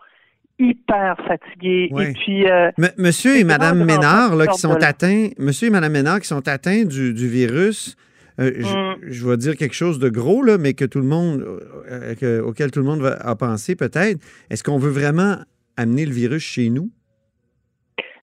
hyper 0.71 1.17
fatigués 1.27 1.89
Oui. 1.93 2.05
et 2.05 2.13
puis 2.13 2.51
euh, 2.51 2.71
Monsieur 2.99 3.37
et 3.39 3.45
Madame 3.45 3.85
Ménard, 3.85 4.37
là, 4.37 4.47
qui 4.47 4.59
sont 4.59 4.75
là. 4.75 4.89
atteints, 4.89 5.29
Monsieur 5.39 5.69
et 5.69 5.71
Madame 5.71 5.93
Ménard 5.93 6.21
qui 6.21 6.29
sont 6.29 6.47
atteints 6.49 6.85
du, 6.85 7.13
du 7.15 7.29
virus, 7.29 7.97
euh, 8.41 8.53
je- 8.59 8.77
Mm. 8.77 8.97
je 9.13 9.29
vais 9.29 9.37
dire 9.37 9.57
quelque 9.57 9.75
chose 9.75 9.99
de 9.99 10.09
gros, 10.09 10.43
là, 10.43 10.57
mais 10.59 10.73
que 10.75 10.85
tout 10.85 11.01
le 11.01 11.07
monde, 11.07 11.45
euh, 11.91 12.15
que- 12.15 12.41
auquel 12.41 12.71
tout 12.71 12.81
le 12.81 12.87
monde 12.87 13.01
va, 13.01 13.13
a 13.21 13.35
pensé 13.37 13.77
peut-être. 13.77 14.19
Est-ce 14.51 14.63
qu'on 14.65 14.79
veut 14.79 14.91
vraiment 14.91 15.37
amener 15.77 16.07
le 16.07 16.13
virus 16.13 16.43
chez 16.43 16.71
nous? 16.71 16.91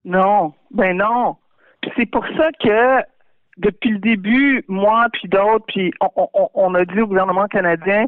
Non, 0.06 0.54
ben 0.72 0.98
non. 0.98 1.36
Puis 1.82 1.92
c'est 1.98 2.06
pour 2.10 2.26
ça 2.38 2.50
que 2.64 3.04
depuis 3.58 3.92
le 3.92 4.00
début, 4.00 4.64
moi 4.68 5.08
puis 5.14 5.28
d'autres, 5.28 5.66
puis 5.68 5.92
on, 6.02 6.28
on- 6.34 6.50
on 6.54 6.76
a 6.76 6.86
dit 6.86 7.00
au 7.02 7.08
gouvernement 7.08 7.48
canadien, 7.48 8.06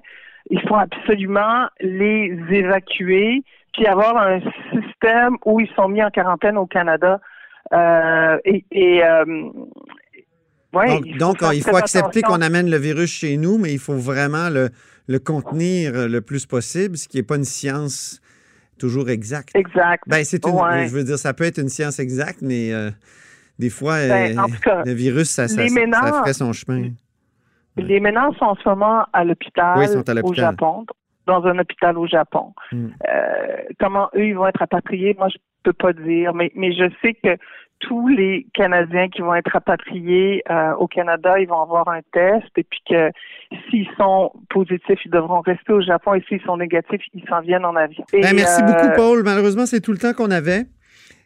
il 0.50 0.62
faut 0.68 0.76
absolument 0.76 1.68
les 1.80 2.38
évacuer, 2.50 3.44
puis 3.74 3.86
avoir 3.86 4.18
un 4.18 4.40
système 4.72 5.38
où 5.46 5.60
ils 5.60 5.70
sont 5.76 5.88
mis 5.88 6.04
en 6.04 6.10
quarantaine 6.10 6.58
au 6.58 6.66
Canada. 6.66 7.20
Euh, 7.74 8.38
et 8.44 8.66
et 8.72 9.04
euh, 9.04 9.24
ouais, 10.74 10.88
donc, 10.88 11.04
il 11.06 11.14
faut 11.14 11.20
donc, 11.20 11.40
faire 11.40 11.54
il 11.54 11.64
faut 11.64 11.72
très 11.72 11.80
accepter 11.80 12.22
qu'on 12.22 12.42
amène 12.42 12.70
le 12.70 12.78
virus 12.78 13.12
chez 13.12 13.38
nous, 13.38 13.58
mais 13.58 13.72
il 13.72 13.80
faut 13.80 13.96
vraiment 13.96 14.50
le, 14.50 14.70
le 15.08 15.20
contenir 15.20 16.08
le 16.08 16.22
plus 16.22 16.46
possible, 16.46 16.98
ce 16.98 17.08
qui 17.08 17.18
n'est 17.18 17.24
pas 17.24 17.36
une 17.38 17.46
science 17.46 18.22
toujours 18.78 19.10
exacte. 19.10 19.50
Exact. 19.56 20.04
Ben, 20.08 20.24
c'est 20.26 20.46
une, 20.46 20.56
Ouais. 20.56 20.88
je 20.88 20.94
veux 20.94 21.04
dire, 21.04 21.20
ça 21.20 21.34
peut 21.34 21.44
être 21.44 21.60
une 21.60 21.70
science 21.70 22.00
exacte, 22.00 22.40
mais 22.42 22.74
euh, 22.74 22.90
des 23.60 23.70
fois, 23.70 24.00
Ben, 24.08 24.36
cas, 24.64 24.82
le 24.84 24.94
virus, 24.94 25.30
ça, 25.30 25.48
ça, 25.48 25.68
ça 25.68 26.14
ferait 26.20 26.34
son 26.34 26.52
chemin. 26.52 26.90
Les 27.78 28.00
ménages 28.00 28.36
sont 28.38 28.46
en 28.46 28.56
ce 28.56 28.68
moment 28.68 29.06
à 29.14 29.24
l'hôpital 29.24 29.78
Oui, 29.78 30.22
au. 30.24 30.34
Japon. 30.34 30.86
dans 31.26 31.46
un 31.46 31.58
hôpital 31.60 31.98
au 31.98 32.08
Japon. 32.08 32.54
Mm. 32.72 32.88
Euh, 33.08 33.58
comment 33.80 34.10
eux, 34.16 34.26
ils 34.26 34.36
vont 34.36 34.48
être 34.48 34.60
rapatriés, 34.60 35.16
moi, 35.18 35.30
je 35.30 35.38
peux 35.64 35.74
pas 35.74 35.94
dire, 35.94 36.34
mais, 36.34 36.52
mais 36.56 36.74
je 36.74 36.92
sais 37.02 37.14
que 37.14 37.38
tous 37.82 38.08
les 38.08 38.46
Canadiens 38.54 39.10
qui 39.10 39.22
vont 39.22 39.34
être 39.36 39.52
rapatriés 39.52 40.44
euh, 40.50 40.74
au 40.76 40.88
Canada, 40.88 41.40
ils 41.40 41.48
vont 41.48 41.62
avoir 41.62 41.88
un 41.90 42.02
test 42.14 42.48
et 42.56 42.64
puis 42.64 42.80
que 42.88 43.12
s'ils 43.70 43.88
sont 43.98 44.32
positifs, 44.50 45.00
ils 45.04 45.12
devront 45.12 45.42
rester 45.42 45.74
au 45.74 45.82
Japon 45.82 46.14
et 46.14 46.24
s'ils 46.28 46.42
sont 46.42 46.58
négatifs, 46.58 47.02
ils 47.14 47.24
s'en 47.28 47.42
viennent 47.42 47.66
en 47.66 47.76
avion. 47.76 48.06
Et, 48.14 48.22
Ben, 48.22 48.36
merci 48.36 48.62
euh, 48.62 48.68
beaucoup, 48.68 48.90
Paul. 48.96 49.24
Malheureusement, 49.24 49.66
c'est 49.66 49.82
tout 49.82 49.92
le 49.92 49.98
temps 49.98 50.14
qu'on 50.14 50.32
avait. 50.32 50.66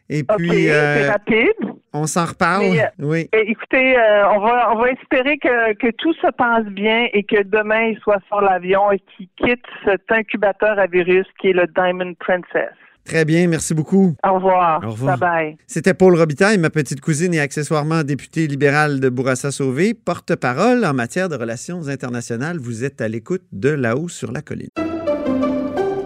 Et 0.08 0.20
OK, 0.20 0.36
puis, 0.36 0.70
euh, 0.70 1.10
rapide. 1.10 1.74
on 1.92 2.06
s'en 2.06 2.26
reparle. 2.26 2.70
Mais, 2.70 2.82
euh, 2.82 2.88
oui. 3.00 3.28
Et 3.32 3.50
écoutez, 3.50 3.98
euh, 3.98 4.28
on 4.30 4.40
va 4.40 4.72
on 4.72 4.78
va 4.78 4.90
espérer 4.90 5.36
que, 5.38 5.74
que 5.74 5.90
tout 5.98 6.14
se 6.14 6.30
passe 6.32 6.64
bien 6.66 7.08
et 7.12 7.22
que 7.24 7.42
demain 7.42 7.88
il 7.90 7.98
soit 7.98 8.20
sur 8.28 8.40
l'avion 8.40 8.92
et 8.92 9.00
qu'il 9.00 9.28
quitte 9.36 9.64
cet 9.84 10.02
incubateur 10.10 10.78
à 10.78 10.86
virus 10.86 11.26
qui 11.40 11.48
est 11.48 11.52
le 11.52 11.66
Diamond 11.74 12.14
Princess. 12.20 12.70
Très 13.04 13.24
bien. 13.24 13.46
Merci 13.46 13.72
beaucoup. 13.72 14.14
Au 14.26 14.34
revoir. 14.34 14.82
Au 14.84 14.90
revoir. 14.90 15.16
Bye 15.18 15.30
bye. 15.30 15.56
C'était 15.68 15.94
Paul 15.94 16.16
Robitaille, 16.16 16.58
ma 16.58 16.70
petite 16.70 17.00
cousine 17.00 17.32
et 17.34 17.40
accessoirement 17.40 18.02
députée 18.02 18.48
libérale 18.48 18.98
de 18.98 19.08
Bourassa-Sauvé, 19.08 19.94
porte-parole 19.94 20.84
en 20.84 20.92
matière 20.92 21.28
de 21.28 21.36
relations 21.36 21.86
internationales. 21.88 22.58
Vous 22.58 22.84
êtes 22.84 23.00
à 23.00 23.06
l'écoute 23.08 23.42
de 23.52 23.68
là-haut 23.70 24.08
sur 24.08 24.32
la 24.32 24.42
colline. 24.42 24.70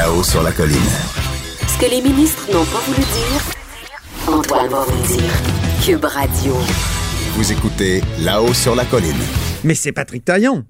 Là-haut 0.00 0.22
sur 0.22 0.42
la 0.42 0.50
colline. 0.50 0.78
Ce 1.68 1.76
que 1.78 1.90
les 1.90 2.00
ministres 2.00 2.44
n'ont 2.50 2.64
pas 2.64 2.78
voulu 2.86 3.00
dire, 3.00 4.32
Antoine 4.34 4.68
va 4.70 4.84
vous 4.84 5.06
dire. 5.14 5.30
Cube 5.84 6.02
Radio. 6.06 6.56
Vous 7.34 7.52
écoutez 7.52 8.02
Là-haut 8.20 8.54
sur 8.54 8.74
la 8.74 8.86
colline. 8.86 9.20
Mais 9.62 9.74
c'est 9.74 9.92
Patrick 9.92 10.24
Taillon. 10.24 10.64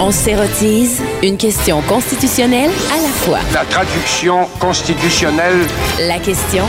On 0.00 0.10
s'érotise 0.10 1.00
une 1.22 1.36
question 1.36 1.80
constitutionnelle 1.82 2.72
à 2.92 2.96
la 3.00 3.08
fois. 3.08 3.38
La 3.54 3.64
traduction 3.64 4.48
constitutionnelle 4.58 5.68
La 6.00 6.18
question 6.18 6.64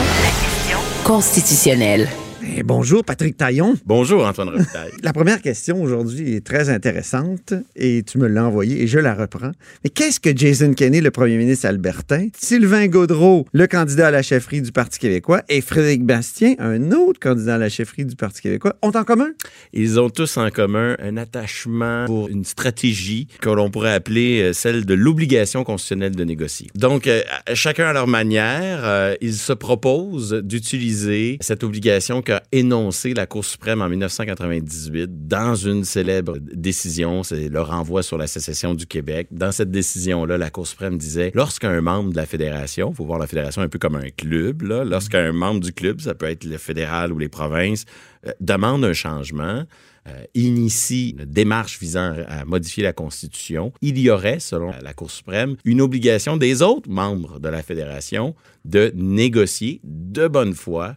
constitutionnelle. 1.02 2.08
Eh, 2.46 2.62
bonjour, 2.62 3.04
Patrick 3.04 3.36
Taillon. 3.36 3.74
Bonjour, 3.86 4.26
Antoine 4.26 4.50
Robitaille. 4.50 4.90
La 5.02 5.12
première 5.12 5.40
question 5.40 5.82
aujourd'hui 5.82 6.34
est 6.34 6.44
très 6.44 6.68
intéressante 6.68 7.54
et 7.74 8.02
tu 8.02 8.18
me 8.18 8.26
l'as 8.26 8.44
envoyée 8.44 8.82
et 8.82 8.86
je 8.86 8.98
la 8.98 9.14
reprends. 9.14 9.52
Mais 9.82 9.90
qu'est-ce 9.90 10.20
que 10.20 10.36
Jason 10.36 10.74
Kenney, 10.74 11.00
le 11.00 11.10
premier 11.10 11.36
ministre 11.36 11.66
albertain, 11.66 12.28
Sylvain 12.36 12.86
Gaudreau, 12.88 13.46
le 13.52 13.66
candidat 13.66 14.08
à 14.08 14.10
la 14.10 14.22
chefferie 14.22 14.60
du 14.60 14.72
Parti 14.72 14.98
québécois, 14.98 15.42
et 15.48 15.60
Frédéric 15.60 16.04
Bastien, 16.04 16.54
un 16.58 16.92
autre 16.92 17.18
candidat 17.18 17.54
à 17.54 17.58
la 17.58 17.68
chefferie 17.68 18.04
du 18.04 18.16
Parti 18.16 18.42
québécois, 18.42 18.76
ont 18.82 18.92
en 18.94 19.04
commun? 19.04 19.30
Ils 19.72 19.98
ont 19.98 20.10
tous 20.10 20.36
en 20.36 20.50
commun 20.50 20.96
un 21.00 21.16
attachement 21.16 22.04
pour 22.06 22.28
une 22.28 22.44
stratégie 22.44 23.28
que 23.40 23.48
l'on 23.48 23.70
pourrait 23.70 23.94
appeler 23.94 24.42
euh, 24.42 24.52
celle 24.52 24.84
de 24.84 24.94
l'obligation 24.94 25.64
constitutionnelle 25.64 26.14
de 26.14 26.24
négocier. 26.24 26.68
Donc, 26.74 27.06
euh, 27.06 27.22
chacun 27.54 27.86
à 27.86 27.92
leur 27.92 28.06
manière, 28.06 28.80
euh, 28.84 29.14
ils 29.20 29.34
se 29.34 29.52
proposent 29.52 30.34
d'utiliser 30.44 31.38
cette 31.40 31.64
obligation 31.64 32.22
qu'a 32.34 32.42
énoncée 32.50 33.14
la 33.14 33.26
Cour 33.26 33.44
suprême 33.44 33.80
en 33.80 33.88
1998 33.88 35.28
dans 35.28 35.54
une 35.54 35.84
célèbre 35.84 36.38
décision, 36.40 37.22
c'est 37.22 37.48
le 37.48 37.60
renvoi 37.60 38.02
sur 38.02 38.18
la 38.18 38.26
sécession 38.26 38.74
du 38.74 38.86
Québec. 38.86 39.28
Dans 39.30 39.52
cette 39.52 39.70
décision-là, 39.70 40.36
la 40.36 40.50
Cour 40.50 40.66
suprême 40.66 40.98
disait, 40.98 41.30
lorsqu'un 41.34 41.80
membre 41.80 42.10
de 42.10 42.16
la 42.16 42.26
fédération, 42.26 42.92
faut 42.92 43.04
voir 43.04 43.20
la 43.20 43.28
fédération 43.28 43.62
un 43.62 43.68
peu 43.68 43.78
comme 43.78 43.94
un 43.94 44.10
club, 44.10 44.62
là, 44.62 44.84
lorsqu'un 44.84 45.30
membre 45.30 45.60
du 45.60 45.72
club, 45.72 46.00
ça 46.00 46.16
peut 46.16 46.26
être 46.26 46.42
le 46.42 46.58
fédéral 46.58 47.12
ou 47.12 47.18
les 47.20 47.28
provinces, 47.28 47.84
euh, 48.26 48.32
demande 48.40 48.84
un 48.84 48.94
changement, 48.94 49.62
euh, 50.08 50.24
initie 50.34 51.14
une 51.16 51.26
démarche 51.26 51.78
visant 51.78 52.16
à 52.26 52.44
modifier 52.44 52.82
la 52.82 52.92
Constitution, 52.92 53.72
il 53.80 53.96
y 53.96 54.10
aurait, 54.10 54.40
selon 54.40 54.72
la 54.82 54.92
Cour 54.92 55.12
suprême, 55.12 55.54
une 55.64 55.80
obligation 55.80 56.36
des 56.36 56.62
autres 56.62 56.90
membres 56.90 57.38
de 57.38 57.48
la 57.48 57.62
fédération 57.62 58.34
de 58.64 58.90
négocier 58.96 59.80
de 59.84 60.26
bonne 60.26 60.54
foi 60.54 60.96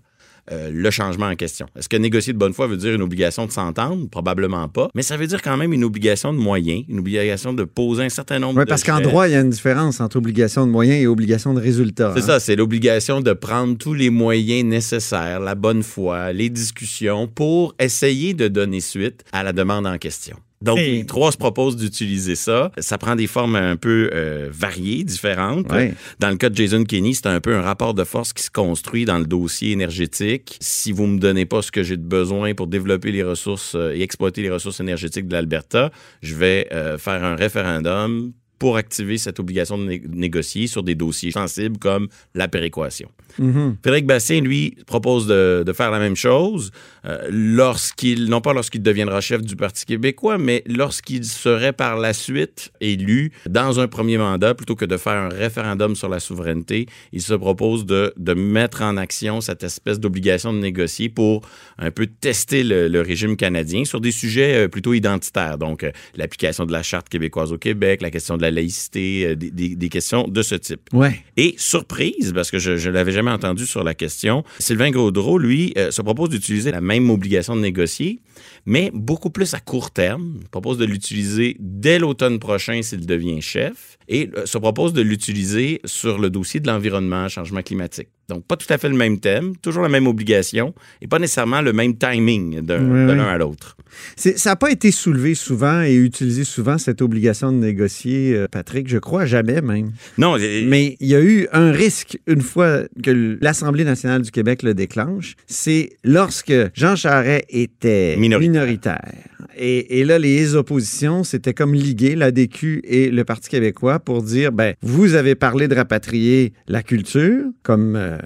euh, 0.51 0.69
le 0.73 0.89
changement 0.91 1.27
en 1.27 1.35
question. 1.35 1.65
Est-ce 1.77 1.89
que 1.89 1.97
négocier 1.97 2.33
de 2.33 2.37
bonne 2.37 2.53
foi 2.53 2.67
veut 2.67 2.77
dire 2.77 2.93
une 2.93 3.01
obligation 3.01 3.45
de 3.45 3.51
s'entendre? 3.51 4.07
Probablement 4.09 4.67
pas. 4.69 4.89
Mais 4.95 5.01
ça 5.01 5.17
veut 5.17 5.27
dire 5.27 5.41
quand 5.41 5.57
même 5.57 5.73
une 5.73 5.83
obligation 5.83 6.33
de 6.33 6.37
moyens, 6.37 6.83
une 6.87 6.99
obligation 6.99 7.53
de 7.53 7.63
poser 7.63 8.03
un 8.03 8.09
certain 8.09 8.39
nombre 8.39 8.59
Oui, 8.59 8.65
de 8.65 8.69
parce 8.69 8.83
qu'en 8.83 9.01
droit, 9.01 9.27
il 9.27 9.33
y 9.33 9.35
a 9.35 9.41
une 9.41 9.49
différence 9.49 9.99
entre 9.99 10.17
obligation 10.17 10.65
de 10.65 10.71
moyens 10.71 11.01
et 11.01 11.07
obligation 11.07 11.53
de 11.53 11.59
résultat. 11.59 12.13
C'est 12.15 12.23
hein. 12.23 12.27
ça, 12.27 12.39
c'est 12.39 12.55
l'obligation 12.55 13.21
de 13.21 13.33
prendre 13.33 13.77
tous 13.77 13.93
les 13.93 14.09
moyens 14.09 14.63
nécessaires, 14.63 15.39
la 15.39 15.55
bonne 15.55 15.83
foi, 15.83 16.33
les 16.33 16.49
discussions 16.49 17.27
pour 17.27 17.75
essayer 17.79 18.33
de 18.33 18.47
donner 18.47 18.79
suite 18.79 19.23
à 19.31 19.43
la 19.43 19.53
demande 19.53 19.85
en 19.85 19.97
question. 19.97 20.37
Donc, 20.61 20.79
Et- 20.79 20.91
les 20.97 21.05
trois 21.05 21.31
se 21.31 21.37
proposent 21.37 21.75
d'utiliser 21.75 22.35
ça. 22.35 22.71
Ça 22.79 22.97
prend 22.97 23.15
des 23.15 23.27
formes 23.27 23.55
un 23.55 23.75
peu 23.75 24.09
euh, 24.13 24.49
variées, 24.51 25.03
différentes. 25.03 25.71
Ouais. 25.71 25.93
Dans 26.19 26.29
le 26.29 26.37
cas 26.37 26.49
de 26.49 26.55
Jason 26.55 26.83
Kenney, 26.83 27.13
c'est 27.13 27.27
un 27.27 27.39
peu 27.39 27.55
un 27.55 27.61
rapport 27.61 27.93
de 27.93 28.03
force 28.03 28.33
qui 28.33 28.43
se 28.43 28.49
construit 28.49 29.05
dans 29.05 29.19
le 29.19 29.25
dossier 29.25 29.71
énergétique. 29.71 30.57
Si 30.59 30.91
vous 30.91 31.05
me 31.05 31.19
donnez 31.19 31.45
pas 31.45 31.61
ce 31.61 31.71
que 31.71 31.83
j'ai 31.83 31.97
de 31.97 32.01
besoin 32.03 32.53
pour 32.55 32.67
développer 32.67 33.11
les 33.11 33.23
ressources 33.23 33.75
euh, 33.75 33.93
et 33.95 34.01
exploiter 34.01 34.41
les 34.41 34.49
ressources 34.49 34.79
énergétiques 34.79 35.27
de 35.27 35.33
l'Alberta, 35.33 35.91
je 36.21 36.35
vais 36.35 36.67
euh, 36.71 36.97
faire 36.97 37.23
un 37.23 37.35
référendum 37.35 38.31
pour 38.59 38.77
activer 38.77 39.17
cette 39.17 39.39
obligation 39.39 39.77
de 39.77 39.83
né- 39.85 40.01
négocier 40.09 40.67
sur 40.67 40.83
des 40.83 40.95
dossiers 40.95 41.31
sensibles 41.31 41.77
comme 41.77 42.07
la 42.33 42.47
péréquation. 42.47 43.09
Mhm. 43.39 43.77
Frédéric 43.81 44.05
Bastien, 44.07 44.41
lui, 44.41 44.75
propose 44.87 45.27
de, 45.27 45.63
de 45.65 45.73
faire 45.73 45.91
la 45.91 45.99
même 45.99 46.15
chose 46.15 46.71
euh, 47.05 47.27
lorsqu'il, 47.29 48.29
non 48.29 48.41
pas 48.41 48.53
lorsqu'il 48.53 48.81
deviendra 48.81 49.21
chef 49.21 49.41
du 49.41 49.55
Parti 49.55 49.85
québécois, 49.85 50.37
mais 50.37 50.63
lorsqu'il 50.65 51.23
serait 51.25 51.73
par 51.73 51.97
la 51.97 52.13
suite 52.13 52.71
élu 52.81 53.31
dans 53.47 53.79
un 53.79 53.87
premier 53.87 54.17
mandat, 54.17 54.55
plutôt 54.55 54.75
que 54.75 54.85
de 54.85 54.97
faire 54.97 55.13
un 55.13 55.29
référendum 55.29 55.95
sur 55.95 56.09
la 56.09 56.19
souveraineté, 56.19 56.87
il 57.11 57.21
se 57.21 57.33
propose 57.33 57.85
de, 57.85 58.13
de 58.17 58.33
mettre 58.33 58.81
en 58.81 58.97
action 58.97 59.41
cette 59.41 59.63
espèce 59.63 59.99
d'obligation 59.99 60.53
de 60.53 60.59
négocier 60.59 61.09
pour 61.09 61.47
un 61.77 61.91
peu 61.91 62.07
tester 62.07 62.63
le, 62.63 62.87
le 62.87 63.01
régime 63.01 63.35
canadien 63.37 63.85
sur 63.85 64.01
des 64.01 64.11
sujets 64.11 64.65
euh, 64.65 64.67
plutôt 64.67 64.93
identitaires. 64.93 65.57
Donc, 65.57 65.83
euh, 65.83 65.91
l'application 66.15 66.65
de 66.65 66.71
la 66.71 66.81
Charte 66.83 67.09
québécoise 67.09 67.51
au 67.51 67.57
Québec, 67.57 68.01
la 68.01 68.09
question 68.09 68.37
de 68.37 68.41
la 68.41 68.46
laïcité, 68.51 69.25
euh, 69.27 69.35
des, 69.35 69.51
des- 69.51 69.75
des 69.75 69.89
questions 69.89 70.27
de 70.27 70.41
ce 70.41 70.55
type. 70.55 70.81
Ouais. 70.93 71.19
Et 71.37 71.55
surprise, 71.57 72.31
parce 72.33 72.51
que 72.51 72.59
je 72.59 72.71
ne 72.87 72.93
l'avais 72.93 73.11
jamais 73.11 73.31
entendu 73.31 73.65
sur 73.65 73.83
la 73.83 73.93
question, 73.93 74.43
Sylvain 74.59 74.91
Gaudreau, 74.91 75.37
lui, 75.37 75.73
euh, 75.77 75.91
se 75.91 76.01
propose 76.01 76.29
d'utiliser 76.29 76.71
la 76.71 76.81
même 76.81 77.09
obligation 77.09 77.55
de 77.55 77.61
négocier, 77.61 78.19
mais 78.65 78.91
beaucoup 78.93 79.29
plus 79.29 79.53
à 79.53 79.59
court 79.59 79.91
terme. 79.91 80.37
Il 80.41 80.49
propose 80.49 80.77
de 80.77 80.85
l'utiliser 80.85 81.55
dès 81.59 81.99
l'automne 81.99 82.39
prochain 82.39 82.81
s'il 82.81 83.05
devient 83.05 83.41
chef 83.41 83.97
et 84.07 84.29
euh, 84.37 84.45
se 84.45 84.57
propose 84.57 84.93
de 84.93 85.01
l'utiliser 85.01 85.81
sur 85.85 86.17
le 86.17 86.29
dossier 86.29 86.59
de 86.59 86.67
l'environnement, 86.67 87.27
changement 87.27 87.61
climatique. 87.61 88.09
Donc, 88.29 88.45
pas 88.45 88.57
tout 88.57 88.71
à 88.71 88.77
fait 88.77 88.89
le 88.89 88.95
même 88.95 89.19
thème, 89.19 89.55
toujours 89.57 89.83
la 89.83 89.89
même 89.89 90.05
obligation 90.05 90.73
et 91.01 91.07
pas 91.07 91.17
nécessairement 91.17 91.61
le 91.61 91.71
même 91.71 91.97
timing 91.97 92.55
Oui, 92.57 92.61
de 92.61 92.75
oui. 93.13 93.19
à 93.21 93.37
l'autre. 93.37 93.77
Ça 94.17 94.49
n'a 94.49 94.55
pas 94.57 94.69
été 94.69 94.91
soulevé 94.91 95.33
souvent 95.33 95.81
et 95.81 95.95
utilisé 95.95 96.43
souvent, 96.43 96.77
cette 96.77 97.01
obligation 97.01 97.51
de 97.53 97.57
négocier, 97.57 98.33
euh, 98.35 98.47
Patrick, 98.51 98.89
je 98.89 98.97
crois 98.97 99.25
jamais 99.25 99.61
même. 99.61 99.91
Non, 100.17 100.37
Mais 100.37 100.97
il 100.99 101.07
y 101.07 101.15
a 101.15 101.21
eu 101.21 101.47
un 101.53 101.71
risque 101.71 102.19
une 102.27 102.41
fois 102.41 102.81
que 103.01 103.37
l'Assemblée 103.41 103.85
nationale 103.85 104.21
du 104.23 104.31
Québec 104.31 104.61
le 104.61 104.73
déclenche, 104.73 105.35
c'est 105.47 105.91
lorsque 106.03 106.53
Jean 106.73 106.95
Charest 106.97 107.45
était 107.49 108.15
Minoritaire. 108.27 108.51
minoritaire. 108.51 109.13
Et, 109.57 109.99
et 109.99 110.05
là, 110.05 110.19
les 110.19 110.55
oppositions, 110.55 111.23
c'était 111.23 111.53
comme 111.53 111.73
liguer 111.73 112.15
l'ADQ 112.15 112.81
et 112.83 113.09
le 113.09 113.23
Parti 113.23 113.49
québécois 113.49 113.99
pour 113.99 114.21
dire, 114.21 114.51
ben, 114.51 114.75
vous 114.81 115.15
avez 115.15 115.35
parlé 115.35 115.67
de 115.67 115.75
rapatrier 115.75 116.53
la 116.67 116.83
culture 116.83 117.43
comme... 117.63 117.95
euh, 117.95 118.17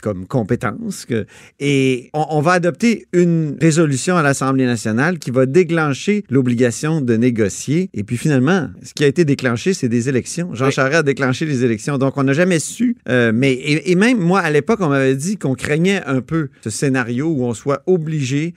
comme 0.00 0.28
compétence. 0.28 1.04
que- 1.06 1.26
et 1.58 2.08
on, 2.14 2.24
on 2.30 2.40
va 2.40 2.52
adopter 2.52 3.06
une 3.12 3.56
résolution 3.60 4.16
à 4.16 4.22
l'Assemblée 4.22 4.64
nationale 4.64 5.18
qui 5.18 5.32
va 5.32 5.44
déclencher 5.44 6.22
l'obligation 6.30 7.00
de 7.00 7.16
négocier. 7.16 7.90
Et 7.94 8.04
puis 8.04 8.16
finalement, 8.16 8.68
ce 8.84 8.94
qui 8.94 9.02
a 9.02 9.08
été 9.08 9.24
déclenché, 9.24 9.74
c'est 9.74 9.88
des 9.88 10.08
élections. 10.08 10.54
Jean 10.54 10.66
Oui. 10.66 10.72
Charest 10.72 10.98
a 11.00 11.02
déclenché 11.02 11.46
les 11.46 11.64
élections. 11.64 11.98
Donc, 11.98 12.16
on 12.16 12.22
n'a 12.22 12.32
jamais 12.32 12.60
su. 12.60 12.96
euh, 13.08 13.32
mais, 13.34 13.52
et, 13.54 13.90
et 13.90 13.94
même 13.96 14.18
moi, 14.18 14.38
à 14.38 14.52
l'époque, 14.52 14.78
on 14.82 14.88
m'avait 14.88 15.16
dit 15.16 15.36
qu'on 15.36 15.54
craignait 15.54 16.00
un 16.06 16.20
peu 16.20 16.48
ce 16.62 16.70
scénario 16.70 17.26
où 17.26 17.44
on 17.44 17.52
soit 17.54 17.82
obligé 17.86 18.54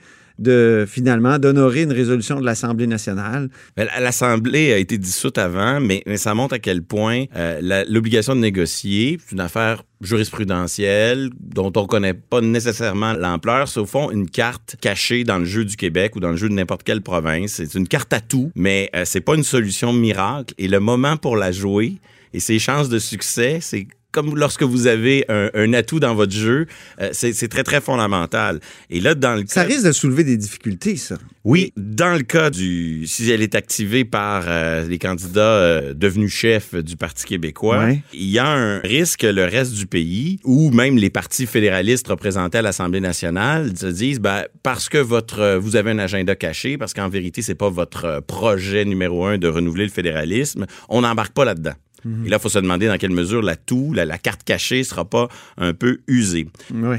finalement 0.86 1.38
d'honorer 1.38 1.82
une 1.82 1.92
résolution 1.92 2.40
de 2.40 2.44
l'Assemblée 2.44 2.86
nationale. 2.86 3.48
L'Assemblée 3.76 4.72
a 4.72 4.78
été 4.78 4.98
dissoute 4.98 5.38
avant, 5.38 5.80
mais, 5.80 6.02
ça 6.16 6.34
montre 6.34 6.54
à 6.54 6.58
quel 6.58 6.82
point 6.82 7.24
euh, 7.36 7.84
l'obligation 7.88 8.34
de 8.34 8.40
négocier, 8.40 9.18
c'est 9.24 9.32
une 9.32 9.40
affaire 9.40 9.82
jurisprudentielle 10.00 11.30
dont 11.40 11.72
on 11.76 11.86
connaît 11.86 12.14
pas 12.14 12.40
nécessairement 12.40 13.12
l'ampleur. 13.12 13.68
C'est 13.68 13.80
au 13.80 13.86
fond 13.86 14.10
une 14.10 14.28
carte 14.28 14.76
cachée 14.80 15.24
dans 15.24 15.38
le 15.38 15.44
jeu 15.44 15.64
du 15.64 15.76
Québec 15.76 16.16
ou 16.16 16.20
dans 16.20 16.30
le 16.30 16.36
jeu 16.36 16.48
de 16.48 16.54
n'importe 16.54 16.82
quelle 16.82 17.02
province. 17.02 17.52
C'est 17.52 17.74
une 17.74 17.86
carte 17.86 18.12
à 18.12 18.20
tout, 18.20 18.50
mais 18.54 18.90
euh, 18.96 19.04
c'est 19.04 19.20
pas 19.20 19.34
une 19.34 19.44
solution 19.44 19.92
miracle. 19.92 20.54
Et 20.58 20.68
le 20.68 20.80
moment 20.80 21.16
pour 21.16 21.36
la 21.36 21.52
jouer 21.52 21.98
et 22.34 22.40
ses 22.40 22.58
chances 22.58 22.88
de 22.88 22.98
succès, 22.98 23.58
c'est 23.60 23.86
comme 24.12 24.36
lorsque 24.36 24.62
vous 24.62 24.86
avez 24.86 25.24
un, 25.28 25.50
un 25.54 25.72
atout 25.72 25.98
dans 26.00 26.14
votre 26.14 26.32
jeu, 26.32 26.66
euh, 27.00 27.08
c'est 27.12 27.48
très, 27.48 27.64
très 27.64 27.80
fondamental. 27.80 28.60
Et 28.90 29.00
là, 29.00 29.14
dans 29.14 29.34
le 29.34 29.44
Ça 29.46 29.62
cas- 29.62 29.68
risque 29.68 29.86
de 29.86 29.92
soulever 29.92 30.22
des 30.24 30.36
difficultés, 30.36 30.96
ça. 30.96 31.16
oui, 31.44 31.72
dans 31.76 32.14
le 32.16 32.22
cas 32.22 32.50
du 32.50 33.06
si 33.06 33.30
elle 33.30 33.42
est 33.42 33.54
activée 33.54 34.04
par 34.04 34.44
euh, 34.46 34.86
les 34.86 34.98
candidats 34.98 35.40
euh, 35.40 35.94
devenus 35.94 36.32
chefs 36.32 36.74
du 36.74 36.96
Parti 36.96 37.24
québécois, 37.24 37.78
Ouais. 37.84 38.02
il 38.12 38.28
y 38.28 38.38
a 38.38 38.46
un 38.46 38.78
risque 38.80 39.20
que 39.20 39.26
le 39.26 39.44
reste 39.44 39.72
du 39.74 39.86
pays 39.86 40.38
ou 40.44 40.70
même 40.70 40.96
les 40.98 41.10
partis 41.10 41.46
fédéralistes 41.46 42.08
représentés 42.08 42.58
à 42.58 42.62
l'Assemblée 42.62 43.00
nationale 43.00 43.72
se 43.76 43.86
disent 43.86 44.20
ben, 44.20 44.44
parce 44.62 44.88
que 44.88 44.98
votre 44.98 45.56
vous 45.56 45.76
avez 45.76 45.90
un 45.90 45.98
agenda 45.98 46.34
caché 46.34 46.76
parce 46.76 46.92
qu'en 46.94 47.08
vérité 47.08 47.40
c'est 47.42 47.54
pas 47.54 47.70
votre 47.70 48.20
projet 48.26 48.84
numéro 48.84 49.24
un 49.24 49.38
de 49.38 49.48
renouveler 49.48 49.84
le 49.84 49.90
fédéralisme, 49.90 50.66
on 50.88 51.00
n'embarque 51.00 51.32
pas 51.32 51.44
là-dedans. 51.44 51.72
Et 52.04 52.28
là, 52.28 52.38
il 52.38 52.42
faut 52.42 52.48
se 52.48 52.58
demander 52.58 52.88
dans 52.88 52.98
quelle 52.98 53.12
mesure 53.12 53.42
la 53.42 53.56
toux, 53.56 53.92
la, 53.92 54.04
la 54.04 54.18
carte 54.18 54.42
cachée 54.44 54.82
sera 54.84 55.04
pas 55.04 55.28
un 55.56 55.72
peu 55.72 56.00
usée. 56.06 56.48